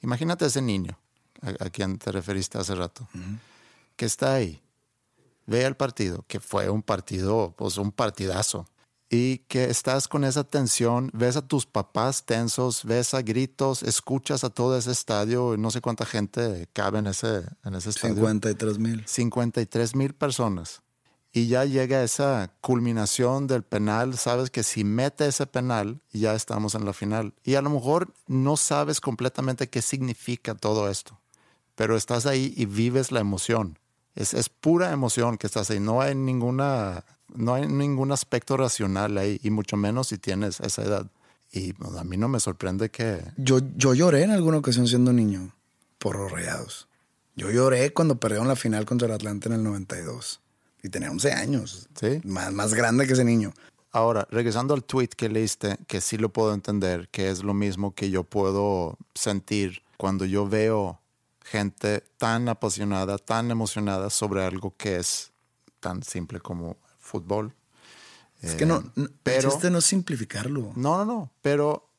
[0.00, 0.96] Imagínate ese niño
[1.40, 3.08] a, quien te referiste hace rato.
[3.96, 4.62] que está ahí,
[5.46, 8.68] ve el partido, que fue un partido, pues un partidazo,
[9.12, 14.42] y que estás con esa tensión, ves a tus papás tensos, ves a gritos, escuchas
[14.42, 18.14] a todo ese estadio, no sé cuánta gente cabe en ese, en ese estadio.
[18.14, 19.06] 53 mil.
[19.06, 20.80] 53 mil personas.
[21.30, 26.74] Y ya llega esa culminación del penal, sabes que si mete ese penal, ya estamos
[26.74, 27.34] en la final.
[27.44, 31.20] Y a lo mejor no sabes completamente qué significa todo esto,
[31.74, 33.78] pero estás ahí y vives la emoción.
[34.14, 39.18] Es, es pura emoción que estás ahí, no hay ninguna no hay ningún aspecto racional
[39.18, 41.06] ahí, y mucho menos si tienes esa edad.
[41.52, 43.22] Y pues, a mí no me sorprende que...
[43.36, 45.54] Yo, yo lloré en alguna ocasión siendo niño
[45.98, 46.88] por los rayados.
[47.36, 50.40] Yo lloré cuando perdieron la final contra el Atlante en el 92.
[50.82, 51.88] Y tenía 11 años.
[51.94, 52.20] Sí.
[52.24, 53.52] Más, más grande que ese niño.
[53.92, 57.94] Ahora, regresando al tweet que leíste, que sí lo puedo entender, que es lo mismo
[57.94, 60.98] que yo puedo sentir cuando yo veo
[61.44, 65.30] gente tan apasionada, tan emocionada sobre algo que es
[65.80, 67.54] tan simple como fútbol.
[68.40, 70.72] Es que no, Eh, no pero- el chiste no es simplificarlo.
[70.74, 71.90] No, no, no, pero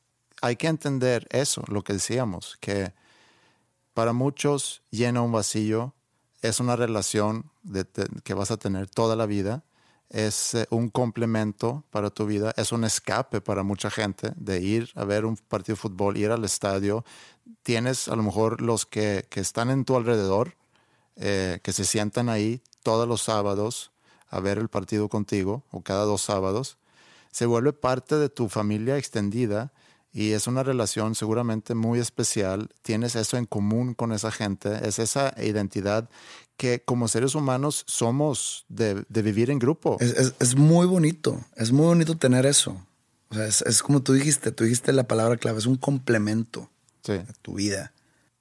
[0.42, 2.92] hay que entender eso, lo que decíamos, que
[3.94, 5.94] para muchos llena un vacío,
[6.42, 9.62] es una relación de- de- que vas a tener toda la vida,
[10.10, 14.90] es eh, un complemento para tu vida, es un escape para mucha gente de ir
[14.96, 17.04] a ver un partido de fútbol, ir al estadio.
[17.62, 20.56] Tienes a lo mejor los que, que están en tu alrededor,
[21.16, 23.92] eh, que se sientan ahí todos los sábados
[24.36, 26.76] a ver el partido contigo o cada dos sábados
[27.30, 29.72] se vuelve parte de tu familia extendida
[30.12, 32.68] y es una relación seguramente muy especial.
[32.82, 36.08] Tienes eso en común con esa gente, es esa identidad
[36.56, 39.96] que como seres humanos somos de, de vivir en grupo.
[39.98, 41.44] Es, es- es muy bonito.
[41.56, 42.80] Es muy bonito tener eso.
[43.30, 44.52] O sea, es, es como tú dijiste.
[44.52, 45.58] Tú dijiste la palabra clave.
[45.58, 46.70] Es un complemento
[47.02, 47.14] Sí.
[47.14, 47.92] a tu vida.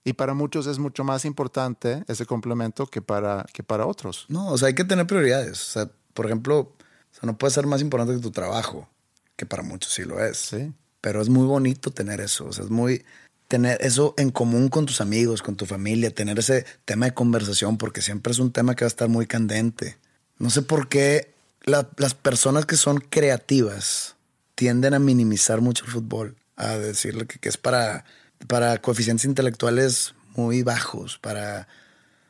[0.03, 4.25] Y para muchos es mucho más importante ese complemento que para, que para otros.
[4.27, 5.61] No, o sea, hay que tener prioridades.
[5.61, 6.75] O sea, por ejemplo, o
[7.11, 8.89] sea, no puede ser más importante que tu trabajo,
[9.37, 10.37] que para muchos sí lo es.
[10.37, 10.73] Sí.
[10.99, 12.45] Pero es muy bonito tener eso.
[12.45, 13.05] O sea, es muy
[13.47, 17.77] tener eso en común con tus amigos, con tu familia, tener ese tema de conversación,
[17.77, 19.97] porque siempre es un tema que va a estar muy candente.
[20.39, 24.15] No sé por qué la- las personas que son creativas
[24.55, 28.05] tienden a minimizar mucho el fútbol, a decirle que, que es para,
[28.47, 31.67] para coeficientes intelectuales muy bajos, para...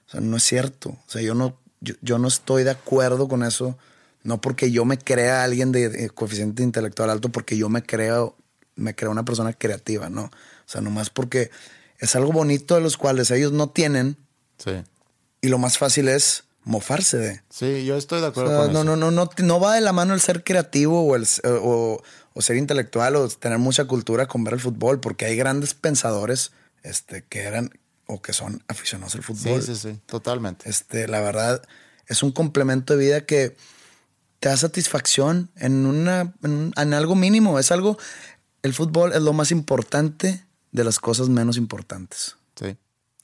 [0.07, 0.89] O sea, no es cierto.
[0.89, 3.77] O sea, yo no, yo, yo no estoy de acuerdo con eso.
[4.23, 8.35] No porque yo me crea alguien de, de coeficiente intelectual alto, porque yo me creo,
[8.75, 10.23] me creo una persona creativa, ¿no?
[10.25, 10.31] O
[10.65, 11.51] sea, nomás porque
[11.99, 14.17] es algo bonito de los cuales ellos no tienen
[14.57, 14.71] Sí.
[15.41, 17.41] y lo más fácil es mofarse de.
[17.49, 18.83] Sí, yo estoy de O acuerdo sea, con no, eso.
[18.83, 22.01] no, no, no, no va de la mano el ser creativo o, el, o,
[22.33, 26.51] o ser intelectual o tener mucha cultura con ver el fútbol, porque hay grandes pensadores
[26.83, 27.69] este, que eran
[28.07, 29.61] o que son aficionados al Sí, fútbol.
[29.63, 30.69] sí, sí, totalmente.
[30.69, 31.61] Este, la verdad,
[32.07, 33.55] es un complemento de vida que
[34.39, 37.59] te da satisfacción en, una, en, en algo mínimo.
[37.59, 37.97] Es algo,
[38.61, 42.35] el fútbol es lo más importante de las cosas menos importantes.
[42.59, 42.75] Sí,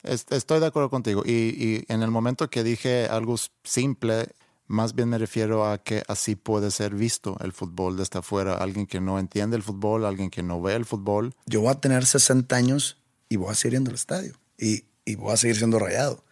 [0.02, 1.22] Es- estoy de acuerdo contigo.
[1.26, 4.28] Y, y en el momento que dije algo simple,
[4.70, 8.54] más bien me refiero a que así puede ser visto el fútbol desde afuera.
[8.54, 11.34] Alguien que no entiende el fútbol, alguien que no ve el fútbol.
[11.46, 14.34] Yo voy a tener 60 años y voy a seguir yendo al estadio.
[14.56, 16.22] Y, y voy a seguir siendo rayado.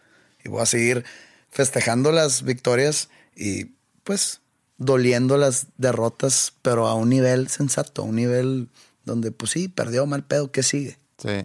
[0.44, 1.04] Y voy a seguir
[1.50, 3.72] festejando las victorias y
[4.04, 4.40] pues
[4.76, 8.68] doliendo las derrotas, pero a un nivel sensato, a un nivel
[9.04, 10.98] donde pues sí, perdió mal pedo, ¿qué sigue?
[11.18, 11.44] Sí.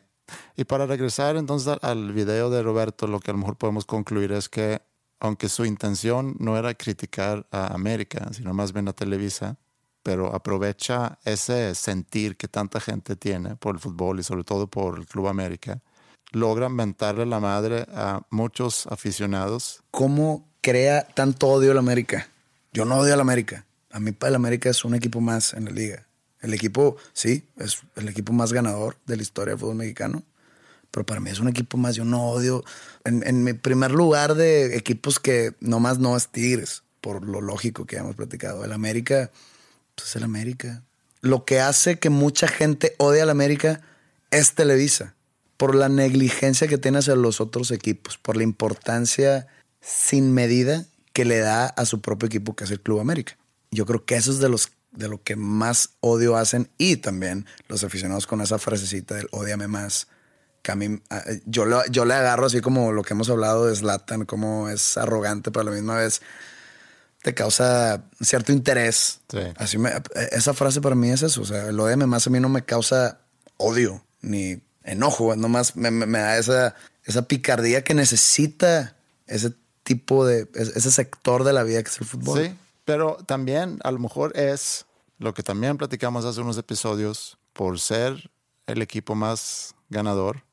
[0.56, 3.86] Y para regresar entonces al- al video de Roberto, lo que a lo mejor podemos
[3.86, 4.82] concluir es que
[5.24, 9.56] aunque su intención no era criticar a América, sino más bien a Televisa,
[10.04, 15.00] pero aprovecha ese sentir que tanta gente tiene por el fútbol y sobre todo por
[15.00, 15.80] el Club América,
[16.34, 19.82] logra mentarle la madre a muchos aficionados.
[19.92, 22.28] ¿Cómo crea tanto odio al América?
[22.74, 23.66] Yo no odio al América.
[23.92, 26.06] A mí el América es un equipo más en la liga.
[26.42, 30.22] El equipo, sí, es el equipo más ganador de la historia del fútbol mexicano.
[30.94, 31.96] Pero para mí es un equipo más.
[31.96, 32.64] Yo no odio.
[33.04, 37.86] En, en mi primer lugar de equipos que nomás no es Tigres, por lo lógico
[37.86, 38.64] que hemos platicado.
[38.64, 39.32] El América,
[39.96, 40.84] pues es el América.
[41.22, 43.82] Lo que hace que mucha gente odie al América
[44.30, 45.16] es Televisa.
[45.58, 48.20] Por la negligencia que tiene hacia los otros equipos.
[48.20, 49.48] Por la importancia
[49.82, 53.36] sin medida que le da a su propio equipo, que es el Club América.
[53.72, 57.48] Yo creo que eso es de los de lo que más odio hacen y también
[57.68, 60.08] los aficionados con esa frasecita del odiame más.
[60.64, 63.68] Que a mí, a- yo, lo- yo le agarro así como lo que hemos hablado
[63.68, 66.22] de Zlatan, como es arrogante, pero a la misma vez
[67.22, 69.20] te causa cierto interés.
[69.30, 69.40] Sí.
[69.58, 69.92] Así me-
[70.32, 71.42] esa frase para mí es eso.
[71.42, 73.20] O sea, el odiame más a mí no me causa
[73.58, 75.36] odio ni enojo.
[75.36, 78.96] Nomás me, me- me da esa, esa picardía que necesita
[79.28, 79.54] ese
[79.84, 82.42] tipo de, ese sector de la vida que es el fútbol.
[82.46, 82.56] Sí,
[82.86, 84.86] pero también a lo mejor es
[85.20, 88.30] lo que también platicamos hace unos episodios, por ser
[88.68, 90.44] el equipo más ganador,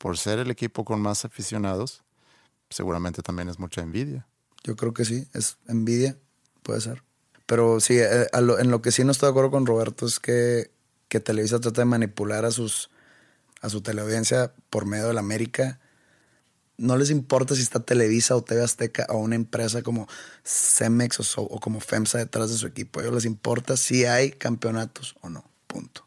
[0.00, 2.02] por ser el equipo con más aficionados,
[2.70, 4.26] seguramente también es mucha envidia.
[4.64, 6.16] Yo creo que sí, es envidia,
[6.62, 7.02] puede ser.
[7.44, 10.70] Pero sí, eh, en lo que sí no estoy de acuerdo con Roberto es que,
[11.08, 12.88] que Televisa trata de manipular a, sus,
[13.60, 15.80] a su teleaudiencia por medio de la América.
[16.78, 20.08] No les importa si está Televisa o TV Azteca o una empresa como
[20.44, 23.00] Cemex o, o como FEMSA detrás de su equipo.
[23.00, 25.44] A ellos les importa si hay campeonatos o no.
[25.66, 26.06] Punto.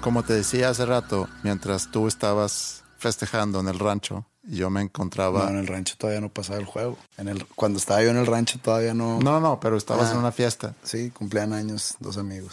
[0.00, 5.44] Como te decía hace rato, mientras tú estabas festejando en el rancho, yo me encontraba...
[5.44, 6.96] No, en el rancho todavía no pasaba el juego.
[7.16, 9.18] En el, cuando estaba yo en el rancho todavía no...
[9.20, 10.12] No, no, pero estabas Ah.
[10.12, 10.74] en una fiesta.
[10.82, 12.52] Sí, cumplían años dos amigos.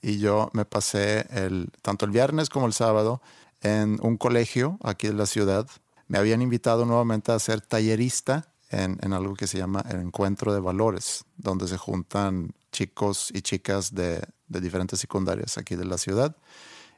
[0.00, 3.20] Y yo me pasé el, tanto el viernes como el sábado
[3.60, 5.66] en un colegio aquí de la ciudad.
[6.08, 10.54] Me habían invitado nuevamente a ser tallerista en, en algo que se llama el Encuentro
[10.54, 15.98] de Valores, donde se juntan chicos y chicas de, de diferentes secundarias aquí de la
[15.98, 16.36] ciudad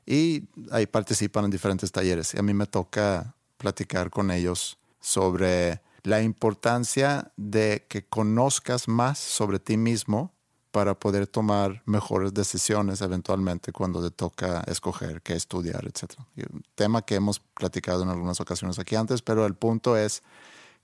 [0.08, 2.32] y ahí participan en diferentes talleres.
[2.32, 9.18] Y a mí me toca platicar con ellos sobre la importancia de que conozcas más
[9.18, 10.32] sobre ti mismo
[10.70, 16.14] para poder tomar mejores decisiones eventualmente cuando te toca escoger qué estudiar, etc.
[16.36, 20.22] Un tema que hemos platicado en algunas ocasiones aquí antes, pero el punto es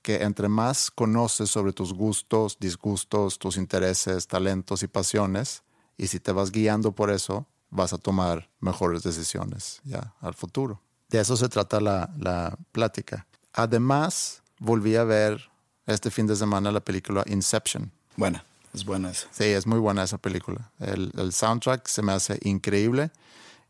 [0.02, 5.62] que entre más conoces sobre tus gustos, disgustos, tus intereses, talentos y pasiones,
[5.96, 10.80] y si te vas guiando por eso, vas a tomar mejores decisiones ya al futuro.
[11.10, 13.26] De eso se trata la, la plática.
[13.52, 15.50] Además, volví a ver
[15.86, 17.90] este fin de semana la película Inception.
[18.16, 19.26] Buena, es buena esa.
[19.32, 20.70] Sí, es muy buena esa película.
[20.78, 23.10] El, el soundtrack se me hace increíble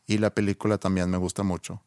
[0.06, 1.80] y la película también me gusta mucho.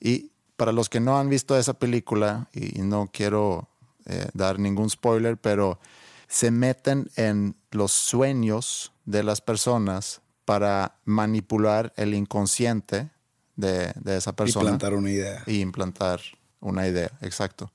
[0.00, 3.68] Y para los que no han visto esa película, y, y no quiero
[4.06, 5.80] eh, dar ningún spoiler, pero
[6.28, 13.10] se meten en los sueños de las personas para manipular el inconsciente
[13.56, 15.42] de, de esa persona plantar una idea.
[15.46, 16.20] y implantar
[16.60, 17.72] una idea, exacto.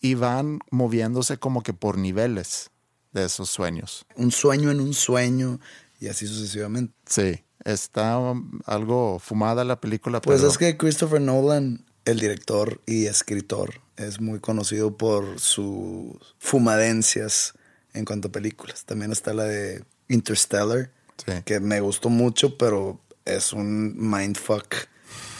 [0.00, 2.70] Y van moviéndose como que por niveles
[3.12, 4.06] de esos sueños.
[4.16, 5.58] Un sueño en un sueño
[6.00, 6.94] y así sucesivamente.
[7.06, 12.80] Sí, está um, algo fumada la película, Pues pero es que Christopher Nolan, el director
[12.86, 17.54] y escritor, es muy conocido por sus fumadencias
[17.94, 18.84] en cuanto a películas.
[18.84, 20.90] También está la de Interstellar,
[21.24, 21.32] Sí.
[21.44, 24.66] que me gustó mucho, pero es un mindfuck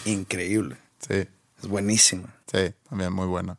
[0.05, 0.77] increíble.
[1.07, 1.27] sí,
[1.59, 2.35] Es buenísima.
[2.51, 3.59] sí, también muy buena.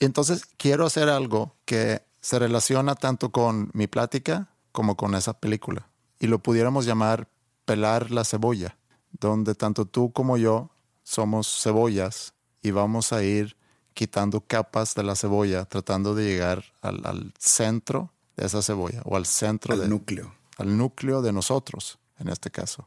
[0.00, 5.32] Y entonces quiero hacer algo que se relaciona tanto con mi plática como con esa
[5.38, 5.88] película.
[6.20, 7.28] Y lo pudiéramos llamar
[7.64, 8.76] pelar la cebolla,
[9.12, 10.70] donde tanto tú como yo
[11.02, 13.56] somos cebollas y vamos a ir
[13.94, 19.16] quitando capas de la cebolla, tratando de llegar al, al centro de esa cebolla o
[19.16, 20.34] al centro El de, núcleo.
[20.58, 22.86] Al núcleo de nosotros, en este caso.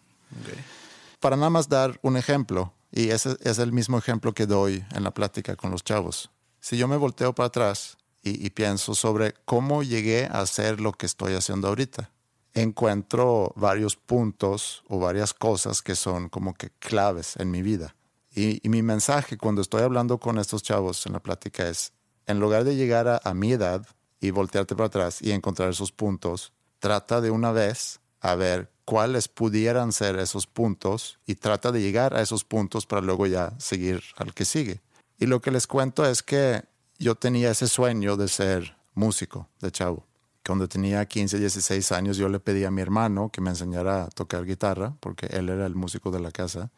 [1.19, 5.03] Para nada más dar un ejemplo, y ese es el mismo ejemplo que doy en
[5.03, 6.29] la plática con los chavos.
[6.59, 10.91] Si yo me volteo para atrás y, y pienso sobre cómo llegué a hacer lo
[10.91, 12.11] que estoy haciendo ahorita,
[12.53, 17.95] encuentro varios puntos o varias cosas que son como que claves en mi vida.
[18.33, 21.93] Y, y mi mensaje cuando estoy hablando con estos chavos en la plática es,
[22.27, 23.85] en lugar de llegar a, a mi edad
[24.19, 29.29] y voltearte para atrás y encontrar esos puntos, trata de una vez a ver cuáles
[29.29, 34.03] pudieran ser esos puntos y trata de llegar a esos puntos para luego ya seguir
[34.17, 34.81] al que sigue.
[35.17, 36.63] Y lo que les cuento es que
[36.97, 40.05] yo tenía ese sueño de ser músico de chavo.
[40.43, 44.07] Cuando tenía 15, 16 años, yo le pedí a mi hermano que me enseñara a
[44.07, 46.71] tocar guitarra, porque él era el músico de la casa.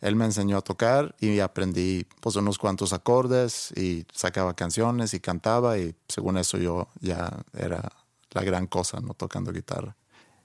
[0.00, 5.20] Él me enseñó a tocar y aprendí pues unos cuantos acordes y sacaba canciones y
[5.20, 7.90] cantaba y según eso yo ya era
[8.34, 9.14] la gran cosa, ¿no?
[9.14, 9.96] Tocando guitarra.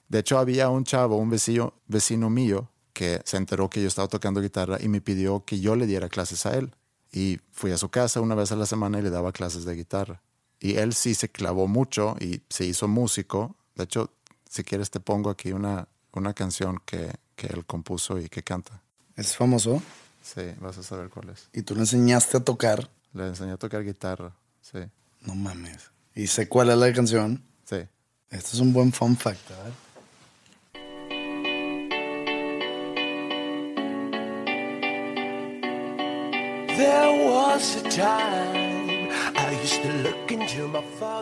[0.08, 4.08] De hecho, había un chavo, un vecino, vecino mío, que se enteró que yo estaba
[4.08, 6.74] tocando guitarra y me pidió que yo le diera clases a él.
[7.12, 9.76] Y fui a su casa una vez a la semana y le daba clases de
[9.76, 10.22] guitarra.
[10.60, 13.56] Y él sí se clavó mucho y se hizo músico.
[13.76, 14.12] De hecho,
[14.50, 18.82] si quieres te pongo aquí una, una canción que, que él compuso y que canta.
[19.16, 19.82] ¿Es famoso?
[20.22, 21.50] Sí, vas a saber cuál es.
[21.54, 22.90] ¿Y tú le enseñaste a tocar?
[23.14, 24.80] Le enseñé a tocar guitarra, sí.
[25.22, 25.92] No mames.
[26.14, 27.44] ¿Y sé cuál es la canción?
[27.70, 27.86] Sí.
[28.32, 29.72] Este es un buen fun fact, ¿verdad?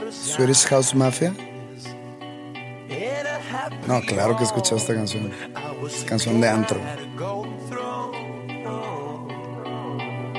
[0.09, 1.33] Swedish House Mafia.
[3.85, 5.29] No, claro que he escuchado esta canción.
[5.85, 6.79] Es canción de antro.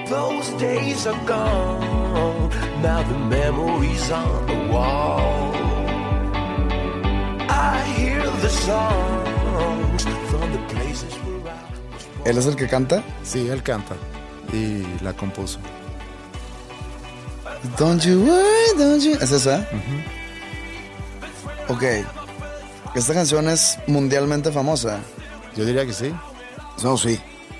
[0.09, 2.48] Those days are gone.
[2.80, 5.57] Now the memories on the wall.
[12.24, 13.02] ¿Él es el que canta?
[13.22, 13.96] Sí, él canta
[14.52, 15.59] y la compuso.
[17.78, 19.16] Don't you worry, don't you.
[19.20, 19.66] ¿Es esa?
[21.68, 21.82] Ok.
[22.94, 25.00] Esta canción es mundialmente famosa.
[25.56, 26.14] Yo diría que sí.
[26.82, 27.18] No, sí.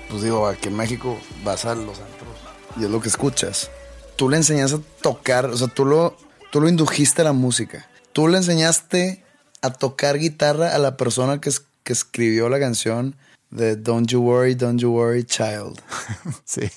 [0.09, 2.37] Pues digo, aquí en México vas a los antros
[2.77, 3.71] y es lo que escuchas.
[4.15, 6.15] Tú le enseñaste a tocar, o sea, tú lo,
[6.51, 7.87] tú lo indujiste a la música.
[8.13, 9.23] Tú le enseñaste
[9.61, 13.15] a tocar guitarra a la persona que, es- que escribió la canción
[13.49, 15.79] de Don't You Worry, Don't You Worry, Child.
[16.45, 16.69] Sí.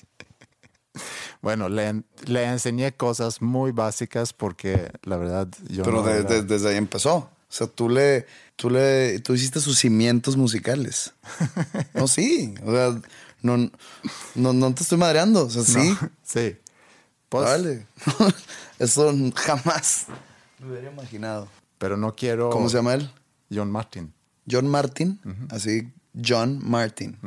[1.40, 6.28] Bueno, le, le enseñé cosas muy básicas porque la verdad yo Pero no de- era-
[6.28, 7.16] de- desde ahí empezó.
[7.16, 8.26] O sea, tú le,
[8.56, 11.12] tú le, tú hiciste sus cimientos musicales.
[11.94, 12.54] No, sí.
[12.64, 13.00] O sea,
[13.42, 13.70] no,
[14.36, 15.46] no, no te estoy madreando.
[15.46, 15.96] O sea, sí.
[16.22, 16.56] Sí.
[17.28, 17.86] Pues, Vale.
[18.78, 20.06] Eso jamás
[20.58, 21.48] me hubiera imaginado.
[21.82, 22.48] Pero no quiero...
[22.50, 23.10] ¿Cómo se llama él?
[23.52, 24.14] John Martin.
[24.48, 25.18] John Martin.
[25.50, 27.18] Así, John Martin.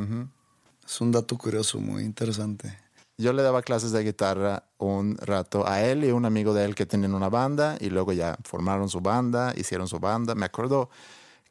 [0.86, 2.80] Es un dato curioso, muy interesante.
[3.18, 6.74] Yo le daba clases de guitarra un rato a él y un amigo de él
[6.74, 10.36] que tenían una banda y luego ya formaron su banda, hicieron su banda.
[10.36, 10.90] Me acuerdo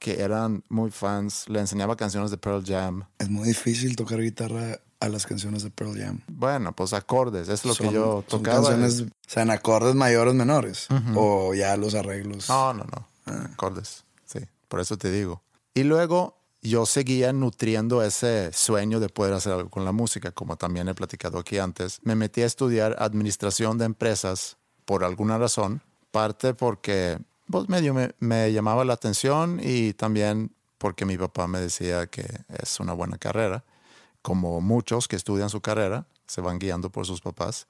[0.05, 3.05] que eran muy fans, le enseñaba canciones de Pearl Jam.
[3.19, 6.21] Es muy difícil tocar guitarra a las canciones de Pearl Jam.
[6.29, 8.59] Bueno, pues acordes, es lo Son- que yo son tocaba.
[8.69, 10.89] canciones, o sea, en acordes mayores, menores.
[11.15, 12.51] O ya los arreglos.
[12.51, 13.09] No, no, no.
[13.55, 14.05] Acordes.
[14.27, 15.43] Sí, por eso te digo.
[15.73, 20.57] Y luego yo seguía nutriendo ese sueño de poder hacer algo con la música, como
[20.57, 21.99] también he platicado aquí antes.
[22.03, 25.81] Me metí a estudiar administración de empresas por alguna razón,
[26.11, 27.19] parte porque
[27.51, 32.27] pues, medio me, me llamaba la atención y también porque mi papá me decía que
[32.49, 33.65] es una buena carrera,
[34.23, 37.67] como muchos que estudian su carrera, se van guiando por sus papás.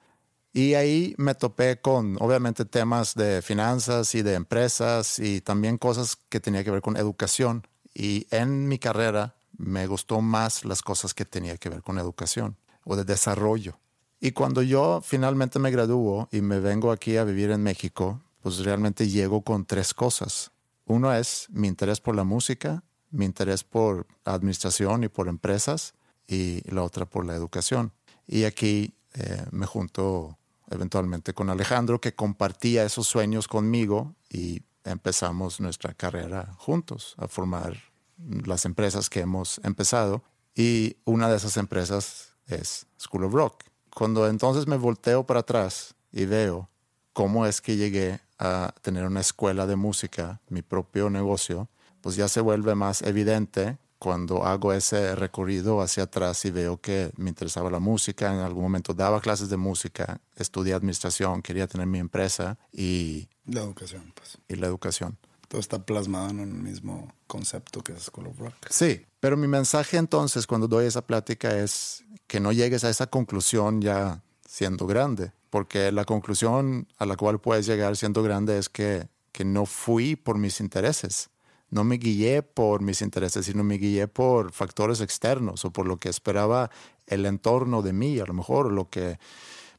[0.53, 6.15] Y ahí me topé con, obviamente, temas de finanzas y de empresas y también cosas
[6.29, 7.67] que tenía que ver con educación.
[7.93, 12.57] Y en mi carrera me gustó más las cosas que tenía que ver con educación
[12.85, 13.79] o de desarrollo.
[14.21, 18.59] Y cuando yo finalmente me gradúo y me vengo aquí a vivir en México, pues
[18.59, 20.51] realmente llego con tres cosas.
[20.85, 25.95] Uno es mi interés por la música, mi interés por administración y por empresas,
[26.27, 27.91] y la otra por la educación.
[28.27, 30.37] Y aquí eh, me junto
[30.69, 37.75] eventualmente con Alejandro, que compartía esos sueños conmigo y empezamos nuestra carrera juntos a formar
[38.19, 40.21] las empresas que hemos empezado.
[40.53, 43.63] Y una de esas empresas es School of Rock.
[43.89, 46.69] Cuando entonces me volteo para atrás y veo
[47.11, 51.69] cómo es que llegué a tener una escuela de música, mi propio negocio,
[52.01, 57.11] pues ya se vuelve más evidente cuando hago ese recorrido hacia atrás y veo que
[57.17, 61.87] me interesaba la música, en algún momento daba clases de música, estudié administración, quería tener
[61.87, 64.37] mi empresa y, La educación, pues.
[64.47, 65.17] y la educación.
[65.47, 68.53] Todo está plasmado en un mismo concepto que es School of Rock.
[68.69, 73.07] Sí, pero mi mensaje entonces cuando doy esa plática es que no llegues a esa
[73.07, 78.67] conclusión ya siendo grande, porque la conclusión a la cual puedes llegar siendo grande es
[78.67, 81.29] que, que no fui por mis intereses.
[81.69, 85.95] No me guié por mis intereses, sino me guié por factores externos o por lo
[85.95, 86.71] que esperaba
[87.07, 89.17] el entorno de mí, a lo mejor, lo que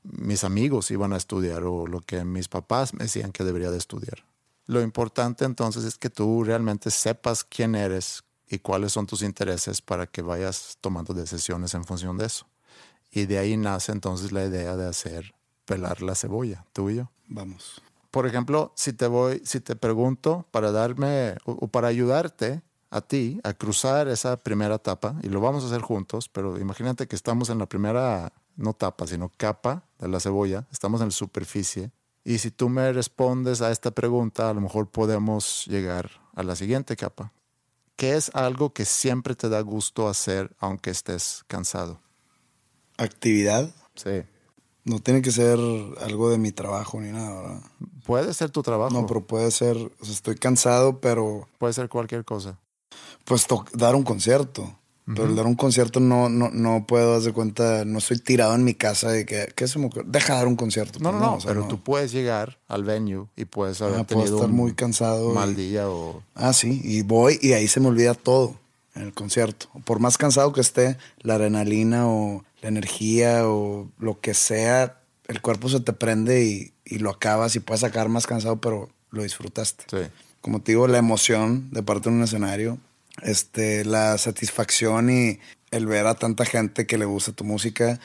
[0.03, 3.77] mis amigos iban a estudiar o lo que mis papás me decían que debería de
[3.77, 4.25] estudiar.
[4.65, 9.83] Lo importante entonces es que tú realmente sepas quién eres y cuáles son tus intereses
[9.83, 12.47] para que vayas tomando decisiones en función de eso.
[13.11, 15.36] Y de ahí nace entonces la idea de hacer
[15.67, 17.11] pelar la cebolla, tú y yo.
[17.29, 17.83] Vamos.
[18.11, 23.01] por ejemplo, si te voy, si te pregunto para darme o, o para ayudarte a
[23.03, 27.17] ti a cruzar esa primera etapa, y lo vamos a hacer juntos, pero imagínate que
[27.17, 31.91] estamos en la primera, no tapa, sino capa de la cebolla, estamos en la superficie,
[32.25, 36.57] y si tú me respondes a esta pregunta, a lo mejor podemos llegar a la
[36.57, 37.33] siguiente capa.
[37.97, 42.01] ¿Qué es algo que siempre te da gusto hacer aunque estés cansado?
[42.99, 43.71] Actividad.
[43.95, 44.23] Sí.
[44.87, 45.59] No tiene que ser
[46.01, 47.61] algo de mi trabajo ni nada, ¿verdad?
[48.07, 48.95] Puede ser tu trabajo.
[48.95, 52.59] No, pero puede ser, o sea, estoy cansado, pero Puede ser cualquier cosa.
[53.25, 54.75] pues dar un concierto.
[55.09, 58.57] Pero el dar un concierto no, no, no puedo dar de cuenta, no estoy tirado
[58.57, 60.03] en mi casa de que, ¿qué se me ocurre?
[60.09, 60.99] Deja dar un concierto.
[60.99, 61.69] No, no, Pues no, o sea, pero no.
[61.69, 65.33] tú puedes llegar al venue y puedes haber Ah, puedo tenido estar un muy cansado
[65.33, 66.25] mal y- día o...
[66.35, 68.57] Ah, sí, y voy y ahí se me olvida todo
[68.97, 69.69] en el concierto.
[69.85, 74.99] Por más cansado que esté, la adrenalina o la energía o lo que sea,
[75.29, 78.91] el cuerpo se te prende y, y lo acabas y puedes sacar más cansado, pero
[79.13, 79.85] lo disfrutaste.
[79.89, 80.11] Sí.
[80.41, 82.79] Como te digo, la emoción de parte de un escenario,
[83.23, 85.39] este, la satisfacción y
[85.71, 88.01] el ver a tanta gente que le gusta tu música,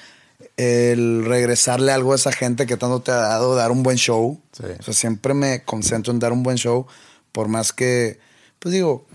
[0.58, 4.40] el regresarle algo a esa gente que tanto te ha dado, dar un buen show.
[4.52, 4.66] Sí.
[4.80, 6.86] O sea, siempre me concentro en dar un buen show,
[7.32, 8.20] por más que,
[8.60, 9.08] pues digo,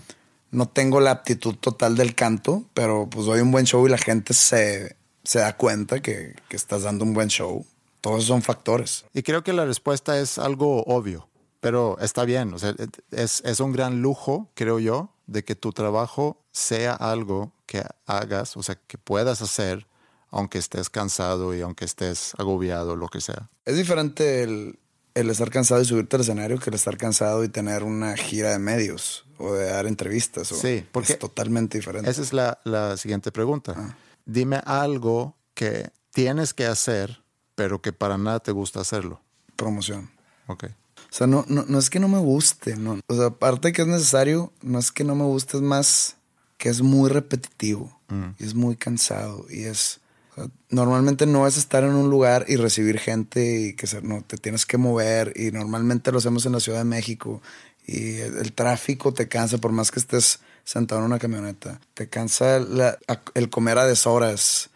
[0.51, 3.97] no tengo la aptitud total del canto, pero pues doy un buen show y la
[3.97, 4.96] gente se,
[5.27, 7.65] se da cuenta que, que estás dando un buen show.
[8.01, 9.03] Todos son factores.
[9.13, 11.27] Y creo que la respuesta es algo obvio,
[11.59, 12.53] pero está bien.
[12.53, 12.73] O sea,
[13.11, 18.55] es, es un gran lujo, creo yo, de que tu trabajo sea algo que hagas,
[18.55, 19.85] o sea, que puedas hacer,
[20.29, 23.49] aunque estés cansado y aunque estés agobiado, lo que sea.
[23.65, 24.79] Es diferente el,
[25.15, 28.51] el estar cansado y subirte al escenario que el estar cansado y tener una gira
[28.51, 30.51] de medios o de dar entrevistas.
[30.53, 32.09] o- Sí, porque es totalmente diferente.
[32.09, 33.97] Esa es la, la siguiente pregunta.
[34.27, 37.23] Dime algo que tienes que hacer,
[37.55, 39.21] pero que para nada te gusta hacerlo.
[39.55, 40.11] Promoción.
[40.47, 40.65] Ok.
[40.65, 42.99] O sea, no, no, no es que no me guste, no.
[43.07, 46.17] O sea, aparte de que es necesario, no es que no me guste, es más
[46.57, 47.99] que es muy repetitivo
[48.39, 49.99] y es muy cansado y es...
[50.31, 54.01] o sea, normalmente no es estar en un lugar y recibir gente y que se,
[54.01, 57.41] no, te tienes que mover y normalmente lo hacemos en la Ciudad de México
[57.85, 61.79] y el, el tráfico te cansa por más que estés sentado en una camioneta.
[61.93, 62.97] Te cansa la-
[63.35, 64.69] el comer a deshoras,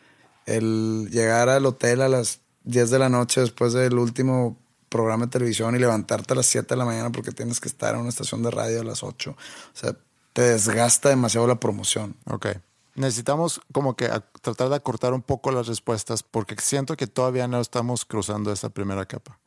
[0.45, 5.31] el llegar al hotel a las 10 de la noche después del último programa de
[5.31, 8.09] televisión y levantarte a las 7 de la mañana porque tienes que estar en una
[8.09, 9.31] estación de radio a las 8.
[9.31, 9.95] O sea,
[10.33, 12.15] te desgasta demasiado la promoción.
[12.29, 12.47] Ok.
[12.95, 14.09] Necesitamos como que
[14.41, 18.69] tratar de acortar un poco las respuestas porque siento que todavía no estamos cruzando esa
[18.69, 19.39] primera capa.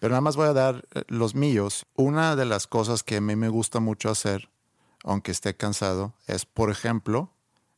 [0.00, 1.84] Pero nada más voy a dar eh, los míos.
[1.94, 4.48] Una de las cosas que a mí me gusta mucho hacer,
[5.04, 7.32] aunque esté cansado, es, por ejemplo,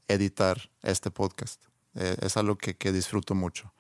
[0.09, 1.63] editar este podcast.
[1.95, 3.73] Eh, es algo que, que disfruto mucho.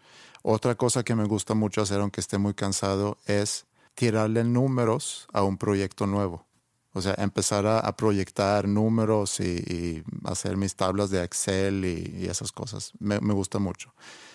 [0.42, 5.42] Otra cosa que me gusta mucho hacer, aunque esté muy cansado, es tirarle números a
[5.42, 6.46] un proyecto nuevo.
[6.94, 12.24] O sea, empezar a, a proyectar números y, y hacer mis tablas de Excel y,
[12.24, 12.92] y esas cosas.
[12.98, 13.94] Me, me gusta mucho.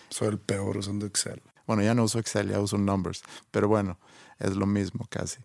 [0.10, 1.42] Soy el peor usando Excel.
[1.68, 3.22] Bueno, ya no uso Excel, ya uso Numbers.
[3.52, 4.00] Pero bueno,
[4.40, 5.40] es lo mismo casi.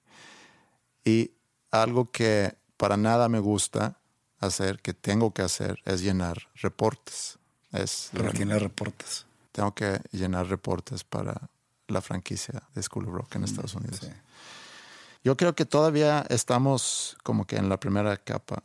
[1.04, 1.32] Y
[1.70, 3.96] algo que para nada me gusta
[4.40, 7.38] hacer, que tengo que hacer, es llenar reportes.
[7.70, 9.24] Es ¿Pero lo- a quién le reportas?
[9.52, 11.48] tengo que llenar reportes para
[11.86, 14.00] la franquicia de School of Rock en Estados Unidos.
[14.00, 14.08] sí.
[15.22, 18.64] Yo creo que todavía estamos como que en la primera capa.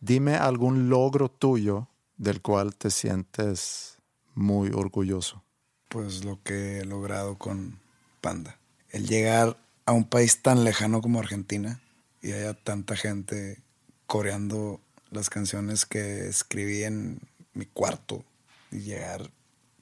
[0.00, 1.88] Dime algún logro tuyo
[2.18, 3.96] del cual te sientes
[4.34, 5.42] muy orgulloso.
[5.88, 7.80] Pues lo que he logrado con
[8.20, 8.58] Panda.
[8.90, 11.80] El llegar a un país tan lejano como Argentina
[12.22, 13.58] y haya tanta gente
[14.06, 17.20] coreando las canciones que escribí en
[17.54, 18.24] mi cuarto
[18.70, 19.30] y llegar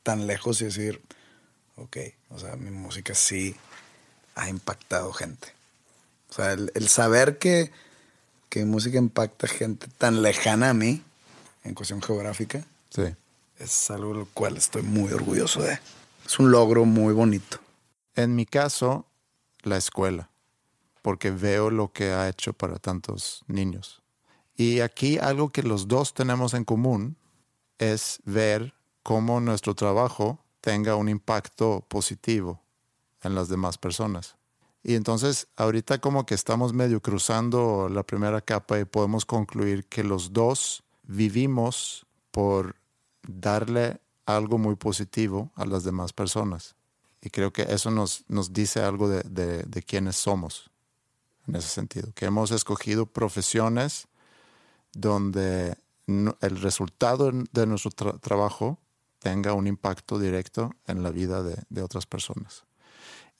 [0.02, 1.00] tan lejos y decir,
[1.76, 1.96] ok,
[2.30, 3.56] o sea, mi música sí
[4.34, 5.48] ha impactado gente.
[6.30, 7.70] O sea, el, el saber que,
[8.48, 11.02] que mi música impacta gente tan lejana a mí,
[11.64, 13.02] en cuestión geográfica, Sí.
[13.58, 15.78] es algo de lo cual estoy muy orgulloso de.
[16.24, 17.58] Es un logro muy bonito.
[18.14, 19.06] En mi caso,
[19.62, 20.30] la escuela,
[21.06, 24.02] porque veo lo que ha hecho para tantos niños.
[24.56, 27.16] Y aquí algo que los dos tenemos en común
[27.78, 32.60] es ver cómo nuestro trabajo tenga un impacto positivo
[33.22, 34.34] en las demás personas.
[34.82, 40.02] Y entonces ahorita como que estamos medio cruzando la primera capa y podemos concluir que
[40.02, 42.74] los dos vivimos por
[43.22, 46.74] darle algo muy positivo a las demás personas.
[47.22, 50.68] Y creo que eso nos, nos dice algo de, de, de quiénes somos
[51.46, 54.08] en ese sentido, que hemos escogido profesiones
[54.92, 55.76] donde
[56.06, 58.78] no- el resultado de nuestro tra- trabajo
[59.18, 62.64] tenga un impacto directo en la vida de, de otras personas.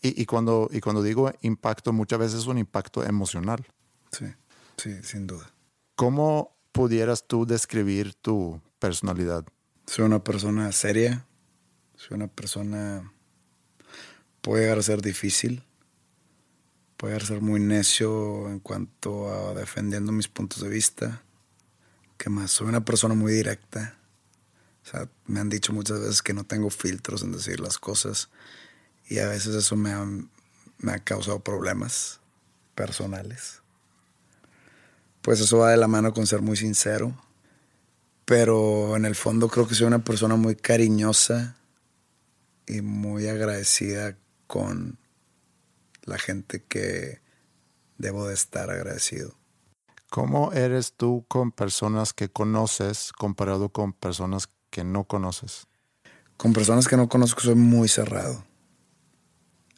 [0.02, 3.64] Y, y cuando, y cuando digo impacto, muchas veces es un impacto emocional.
[4.12, 4.26] Sí,
[4.76, 5.50] sí, sin duda.
[5.94, 9.46] ¿Cómo pudieras tú describir tu personalidad?
[9.86, 11.26] Soy una persona seria,
[11.94, 13.12] soy una persona...
[14.42, 15.64] Puede llegar a ser difícil,
[17.03, 21.22] a ser muy necio en cuanto a defendiendo mis puntos de vista.
[22.16, 22.51] ¿Qué más?
[22.51, 23.99] Soy una persona muy directa.
[24.84, 28.30] O sea, me han dicho muchas veces que no tengo filtros en decir las cosas
[29.09, 30.05] y a veces eso me ha,
[30.78, 32.20] me ha causado problemas
[32.74, 33.62] personales.
[35.22, 37.20] Pues eso va de la mano con ser muy sincero,
[38.24, 41.57] pero en el fondo creo que soy una persona muy cariñosa
[42.66, 44.16] y muy agradecida
[44.47, 44.99] con
[46.07, 47.20] la gente que
[47.98, 49.34] debo de estar agradecido.
[50.11, 55.66] ¿Cómo eres tú con personas que conoces comparado con personas que no conoces?
[56.36, 58.44] Con personas que no conozco soy muy cerrado.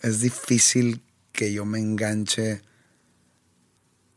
[0.01, 1.03] Es difícil
[1.33, 2.62] que yo me enganche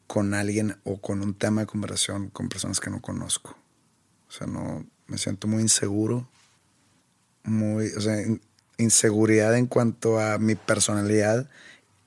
[0.08, 3.56] con alguien o con un tema de conversación con personas que no conozco.
[4.28, 6.28] O sea, no me siento muy inseguro,
[7.44, 8.42] muy, o sea, in-
[8.78, 11.50] inseguridad en cuanto a mi personalidad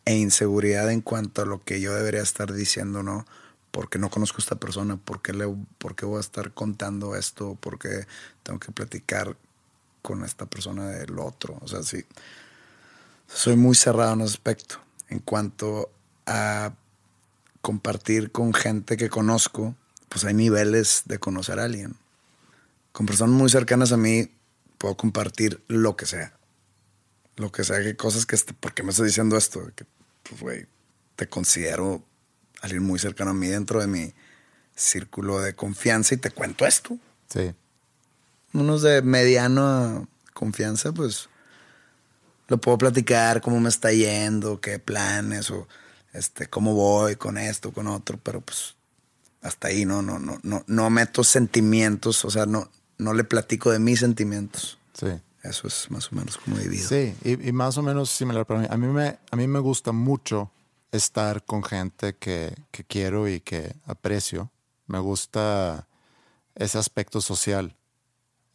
[0.05, 3.27] e inseguridad en cuanto a lo que yo debería estar diciendo, ¿no?
[3.71, 5.47] Porque no conozco a esta persona, ¿por qué, le,
[5.79, 7.57] por qué voy a estar contando esto?
[7.57, 8.07] ¿Por qué
[8.43, 9.37] tengo que platicar
[10.03, 11.59] con esta persona del otro?
[11.61, 12.05] O sea, sí,
[13.27, 14.77] soy muy cerrado en ese aspecto.
[15.09, 15.91] En cuanto
[16.27, 16.73] a
[17.61, 19.75] compartir con gente que conozco,
[20.09, 21.97] pues hay niveles de conocer a alguien.
[22.93, 24.31] Con personas muy cercanas a mí
[24.79, 26.35] puedo compartir lo que sea.
[27.37, 28.37] Lo que sea, que cosas que...
[28.37, 29.71] este- ¿Por qué me estás diciendo esto?
[29.75, 29.85] Que,
[30.29, 30.67] pues, güey,
[31.17, 32.03] te considero
[32.61, 34.13] alguien muy cercano a mí dentro de mi
[34.77, 36.99] círculo de confianza y te cuento esto.
[37.29, 37.53] Sí.
[38.53, 41.29] Unos de mediano confianza, pues
[42.49, 45.67] lo puedo platicar, cómo me está yendo, qué planes o
[46.13, 48.75] este, cómo voy con esto, con otro, pero pues
[49.43, 53.71] hasta ahí no, no, no, no, no meto sentimientos, o sea, no, no le platico
[53.71, 54.79] de mis sentimientos.
[54.99, 55.07] Sí.
[55.45, 56.89] Eso es más o menos como divido.
[56.89, 58.67] Sí, y, más o menos similar para mí.
[58.71, 60.51] A mí me, a mí me gusta mucho
[60.91, 64.51] estar con gente que, que quiero y que aprecio.
[64.87, 65.87] Me gusta
[66.55, 67.77] ese aspecto social.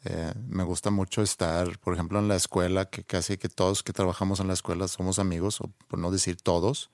[0.04, 3.94] Eh, me gusta mucho estar, por ejemplo, en la escuela, que casi que todos que
[3.94, 6.90] trabajamos en la escuela somos amigos, o por no decir todos.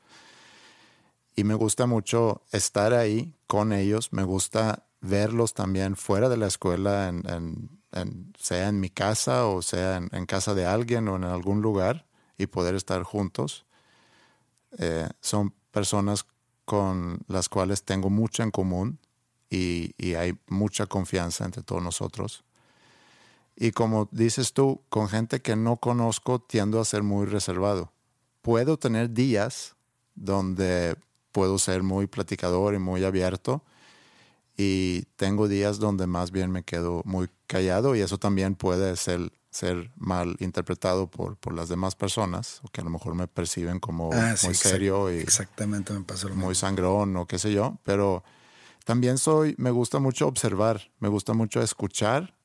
[1.38, 4.12] Y me gusta mucho estar ahí con ellos.
[4.12, 7.70] Me gusta verlos también fuera de la escuela, en-
[8.38, 12.06] sea en mi casa o sea en, en casa de alguien o en algún lugar
[12.38, 13.66] y poder estar juntos.
[14.78, 16.26] Eh, son personas
[16.66, 19.00] con las cuales tengo mucho en común
[19.50, 22.44] y, y hay mucha confianza entre todos nosotros.
[23.56, 27.94] Y como dices tú, con gente que no conozco tiendo a ser muy reservado.
[28.42, 29.76] Puedo tener días
[30.16, 30.98] donde
[31.32, 33.64] puedo ser muy platicador y muy abierto
[34.58, 39.32] y tengo días donde más bien me quedo muy callado y eso también puede ser,
[39.50, 43.80] ser mal interpretado por, por las demás personas o que a lo mejor me perciben
[43.80, 46.36] como Ah, sí, muy exact- serio y Exactamente me mismo.
[46.36, 48.24] muy sangrón o qué sé yo, pero
[48.84, 52.36] también soy, me gusta mucho observar, me gusta mucho escuchar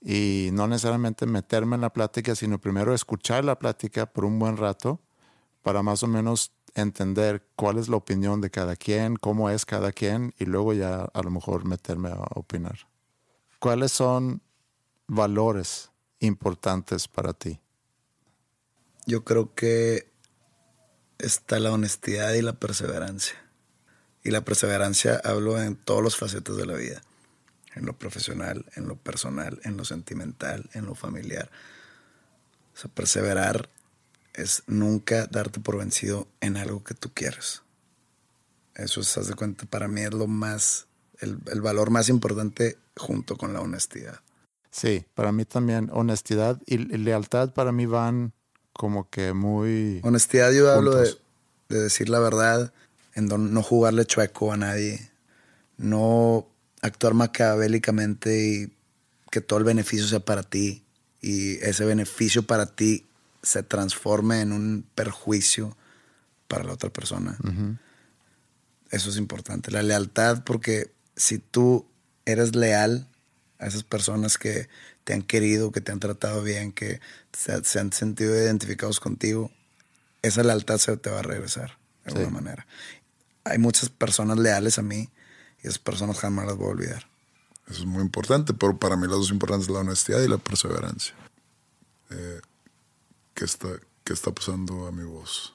[0.00, 4.56] y no necesariamente meterme en la plática, sino primero escuchar la plática por un buen
[4.56, 5.00] rato
[5.62, 9.90] para más o menos entender cuál es la opinión de cada quien, cómo es cada
[9.90, 12.87] quien y luego ya a lo mejor meterme a opinar.
[13.58, 14.40] ¿Cuáles son
[15.06, 15.90] valores
[16.20, 17.60] importantes para ti?
[19.06, 20.08] Yo creo que
[21.18, 23.36] está la honestidad y la perseverancia.
[24.22, 27.00] Y la perseverancia hablo en todos los facetas de la vida.
[27.74, 31.50] En lo profesional, en lo personal, en lo sentimental, en lo familiar.
[32.74, 33.68] O sea, perseverar
[34.34, 37.62] es nunca darte por vencido en algo que tú quieres.
[38.74, 40.87] Eso, se de cuenta, para mí es lo más,
[41.20, 44.20] el, el valor más importante junto con la honestidad.
[44.70, 48.32] Sí, para mí también honestidad y, y lealtad para mí van
[48.72, 50.00] como que muy...
[50.04, 51.16] Honestidad yo hablo de,
[51.68, 52.72] de decir la verdad,
[53.14, 55.10] en don- no jugarle chueco a nadie,
[55.78, 56.46] no
[56.82, 58.72] actuar maquiavélicamente y
[59.30, 60.84] que todo el beneficio sea para ti
[61.20, 63.06] y ese beneficio para ti
[63.42, 65.76] se transforme en un perjuicio
[66.46, 67.36] para la otra persona.
[68.90, 69.70] Eso es importante.
[69.70, 71.86] La lealtad, porque si tú
[72.24, 73.06] eres leal
[73.58, 74.68] a esas personas que
[75.04, 77.00] te han querido, que te han tratado bien, que
[77.32, 79.50] se, se han sentido identificados contigo,
[80.22, 82.18] esa lealtad se te va a regresar de Sí.
[82.18, 82.66] alguna manera.
[83.44, 85.08] Hay muchas personas leales a mí
[85.62, 87.06] y esas personas jamás las voy a olvidar.
[87.68, 91.14] Eso es muy importante, pero para mí las dos importantes la honestidad y la perseverancia.
[92.10, 92.40] Eh,
[93.34, 93.68] que, está,
[94.04, 95.54] ¿Qué está pasando a mi voz?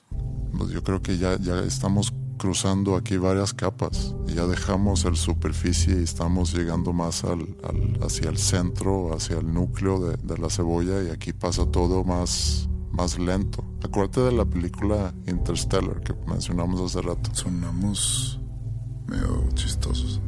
[0.58, 4.16] Pues yo creo que ya, ya estamos cruzando aquí varias capas.
[4.28, 9.54] Ya dejamos el superficie y estamos llegando más al, al- hacia el centro, hacia el
[9.54, 13.64] núcleo de, de la cebolla y aquí pasa todo más, más lento.
[13.84, 17.30] Acuérdate de la película Interstellar que mencionamos hace rato.
[17.34, 18.40] Sonamos
[19.08, 20.20] medio chistosos.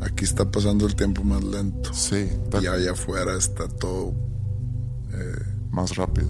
[0.00, 1.92] Aquí está pasando el tiempo más lento.
[1.94, 2.28] Sí,
[2.60, 4.14] Y allá afuera está todo,
[5.72, 6.28] más rápido.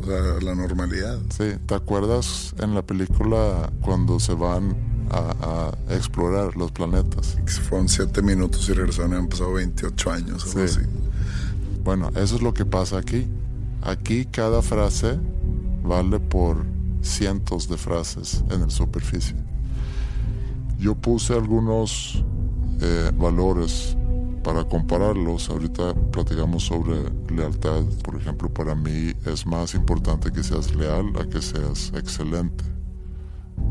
[0.00, 1.18] o sea, la normalidad.
[1.36, 4.74] Sí, ¿te acuerdas en la película cuando se van
[5.10, 7.36] a, a explorar los planetas?
[7.68, 10.44] Fueron siete minutos y regresaron han pasado 28 años.
[10.56, 10.78] Algo Sí.
[10.80, 10.88] así.
[11.84, 13.26] Bueno, eso es lo que pasa aquí.
[13.82, 15.18] Aquí cada frase
[15.82, 16.64] vale por
[17.02, 19.36] cientos de frases en el superficie.
[20.78, 22.24] Yo puse algunos
[22.80, 23.96] eh, valores
[24.44, 25.50] para compararlos.
[25.50, 27.82] Ahorita platicamos sobre lealtad.
[28.04, 32.64] Por ejemplo, para mí es más importante que seas leal a que seas excelente.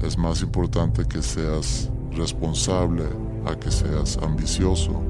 [0.01, 3.05] Es más importante que seas responsable
[3.45, 5.01] a que seas ambicioso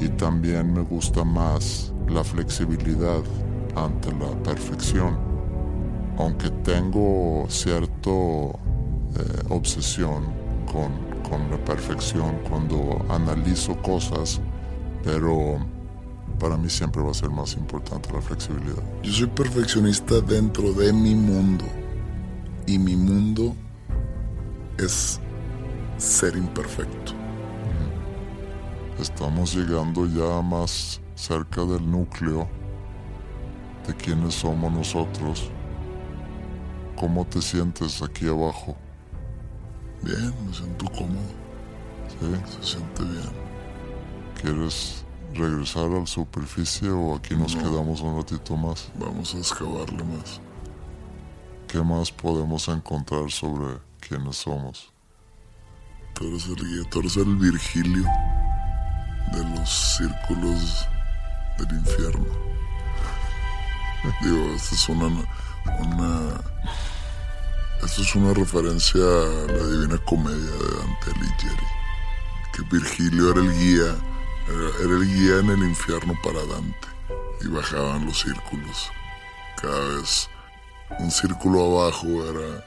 [0.00, 3.22] y también me gusta más la flexibilidad
[3.74, 5.18] ante la perfección.
[6.18, 8.58] Aunque tengo cierto
[9.16, 10.24] eh, obsesión
[10.70, 14.40] con, con la perfección cuando analizo cosas,
[15.04, 15.58] pero
[16.38, 18.82] para mí siempre va a ser más importante la flexibilidad.
[19.02, 21.64] Yo soy perfeccionista dentro de mi mundo.
[22.66, 23.54] Y mi mundo
[24.76, 25.20] es
[25.96, 27.12] ser imperfecto.
[29.00, 32.48] Estamos llegando ya más cerca del núcleo
[33.86, 35.50] de quiénes somos nosotros.
[36.96, 38.76] ¿Cómo te sientes aquí abajo?
[40.02, 41.28] Bien, me siento cómodo.
[42.08, 42.56] ¿Sí?
[42.60, 43.30] Se siente bien.
[44.40, 47.62] ¿Quieres regresar a la superficie o aquí nos No.
[47.62, 48.88] quedamos un ratito más?
[48.98, 50.40] Vamos a excavarle más.
[51.66, 54.92] ¿Qué más podemos encontrar sobre quiénes somos?
[56.14, 58.04] Tú eres el guía, tú eres el Virgilio
[59.32, 60.86] de los círculos
[61.58, 62.26] del infierno.
[64.22, 66.40] Digo, esta es una, una
[67.84, 71.66] esto es una referencia a la Divina Comedia de Dante Alighieri.
[72.52, 73.96] Que Virgilio era el guía,
[74.48, 76.88] era, era el guía en el infierno para Dante.
[77.42, 78.90] Y bajaban los círculos.
[79.60, 80.28] Cada vez
[80.98, 82.64] un círculo abajo era,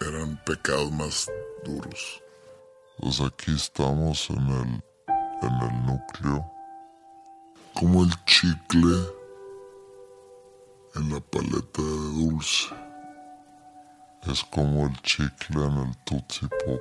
[0.00, 1.30] eran pecados más
[1.64, 2.22] duros.
[2.98, 4.82] Pues aquí estamos en el,
[5.42, 6.50] en el núcleo.
[7.74, 8.96] como el chicle
[10.94, 12.83] en la paleta de dulce.
[14.26, 16.80] Es como el chicle en el Tootsie Pop.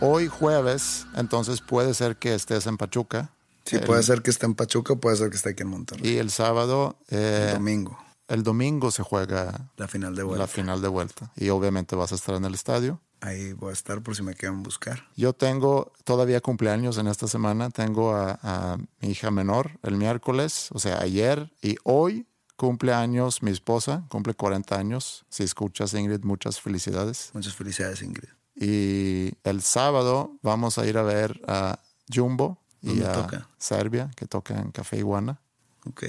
[0.00, 3.30] Hoy jueves, entonces puede ser que estés en Pachuca.
[3.68, 6.10] Sí, El- puede ser que esté en Pachuca, puede ser que esté aquí en Monterrey.
[6.14, 7.98] Y el sábado, eh, el domingo,
[8.28, 10.42] el domingo se juega la final de vuelta.
[10.42, 11.32] la final de vuelta.
[11.36, 13.00] Y obviamente vas a estar en el estadio.
[13.20, 15.08] Ahí voy a estar por si me quieren buscar.
[15.16, 17.68] Yo tengo todavía cumpleaños en esta semana.
[17.70, 23.50] Tengo a, a mi hija menor el miércoles, o sea, ayer y hoy cumpleaños mi
[23.50, 25.24] esposa, cumple 40 años.
[25.30, 27.30] Si escuchas, Ingrid, muchas felicidades.
[27.32, 28.28] Muchas felicidades, Ingrid.
[28.54, 31.78] Y el sábado vamos a ir a ver a
[32.12, 33.48] Jumbo y ¿Dónde a toca?
[33.58, 35.40] Serbia, que toca en Café Iguana.
[35.86, 36.04] Ok.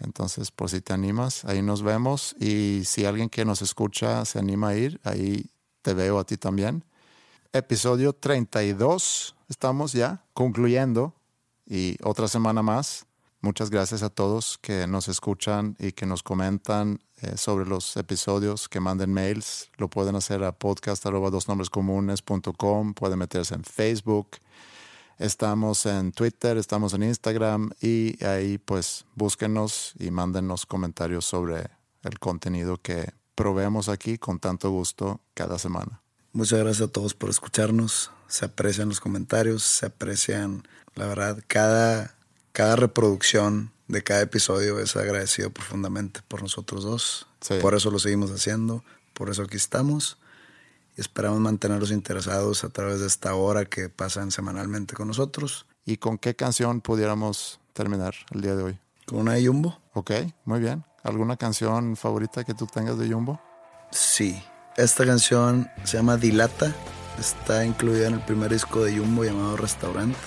[0.00, 2.36] Entonces, por si te animas, ahí nos vemos.
[2.38, 5.50] Y si alguien que nos escucha se anima a ir, ahí
[5.82, 6.84] te veo a ti también.
[7.52, 11.14] Episodio 32, estamos ya concluyendo
[11.66, 13.06] y otra semana más.
[13.40, 18.68] Muchas gracias a todos que nos escuchan y que nos comentan eh, sobre los episodios,
[18.68, 19.70] que manden mails.
[19.76, 24.38] Lo pueden hacer a podcast arroba dos nombres comunes.com, pueden meterse en Facebook.
[25.18, 31.70] Estamos en Twitter, estamos en Instagram y ahí pues búsquenos y mándenos comentarios sobre
[32.04, 36.00] el contenido que proveemos aquí con tanto gusto cada semana.
[36.32, 38.12] Muchas gracias a todos por escucharnos.
[38.28, 40.62] Se aprecian los comentarios, se aprecian,
[40.94, 42.14] la verdad, cada,
[42.52, 47.26] cada reproducción de cada episodio es agradecido profundamente por nosotros dos.
[47.40, 47.54] Sí.
[47.60, 50.16] Por eso lo seguimos haciendo, por eso aquí estamos.
[50.98, 55.64] Esperamos mantenerlos interesados a través de esta hora que pasan semanalmente con nosotros.
[55.86, 58.78] ¿Y con qué canción pudiéramos terminar el día de hoy?
[59.06, 59.78] Con una de Jumbo.
[59.94, 60.10] Ok,
[60.44, 60.84] muy bien.
[61.04, 63.40] ¿Alguna canción favorita que tú tengas de Jumbo?
[63.92, 64.42] Sí.
[64.76, 66.74] Esta canción se llama Dilata.
[67.16, 70.18] Está incluida en el primer disco de Jumbo llamado Restaurante.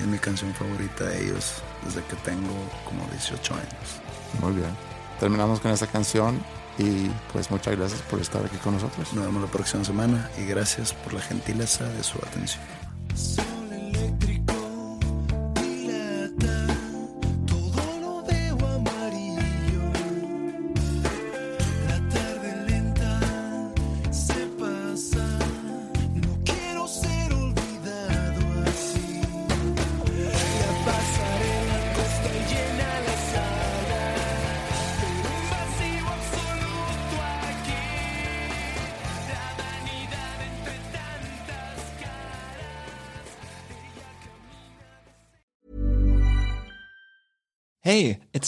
[0.00, 2.52] Es mi canción favorita de ellos desde que tengo
[2.84, 4.00] como 18 años.
[4.40, 4.76] Muy bien.
[5.20, 6.42] Terminamos con esta canción
[6.78, 9.12] y pues muchas gracias por estar aquí con nosotros.
[9.12, 12.62] Nos vemos la próxima semana y gracias por la gentileza de su atención.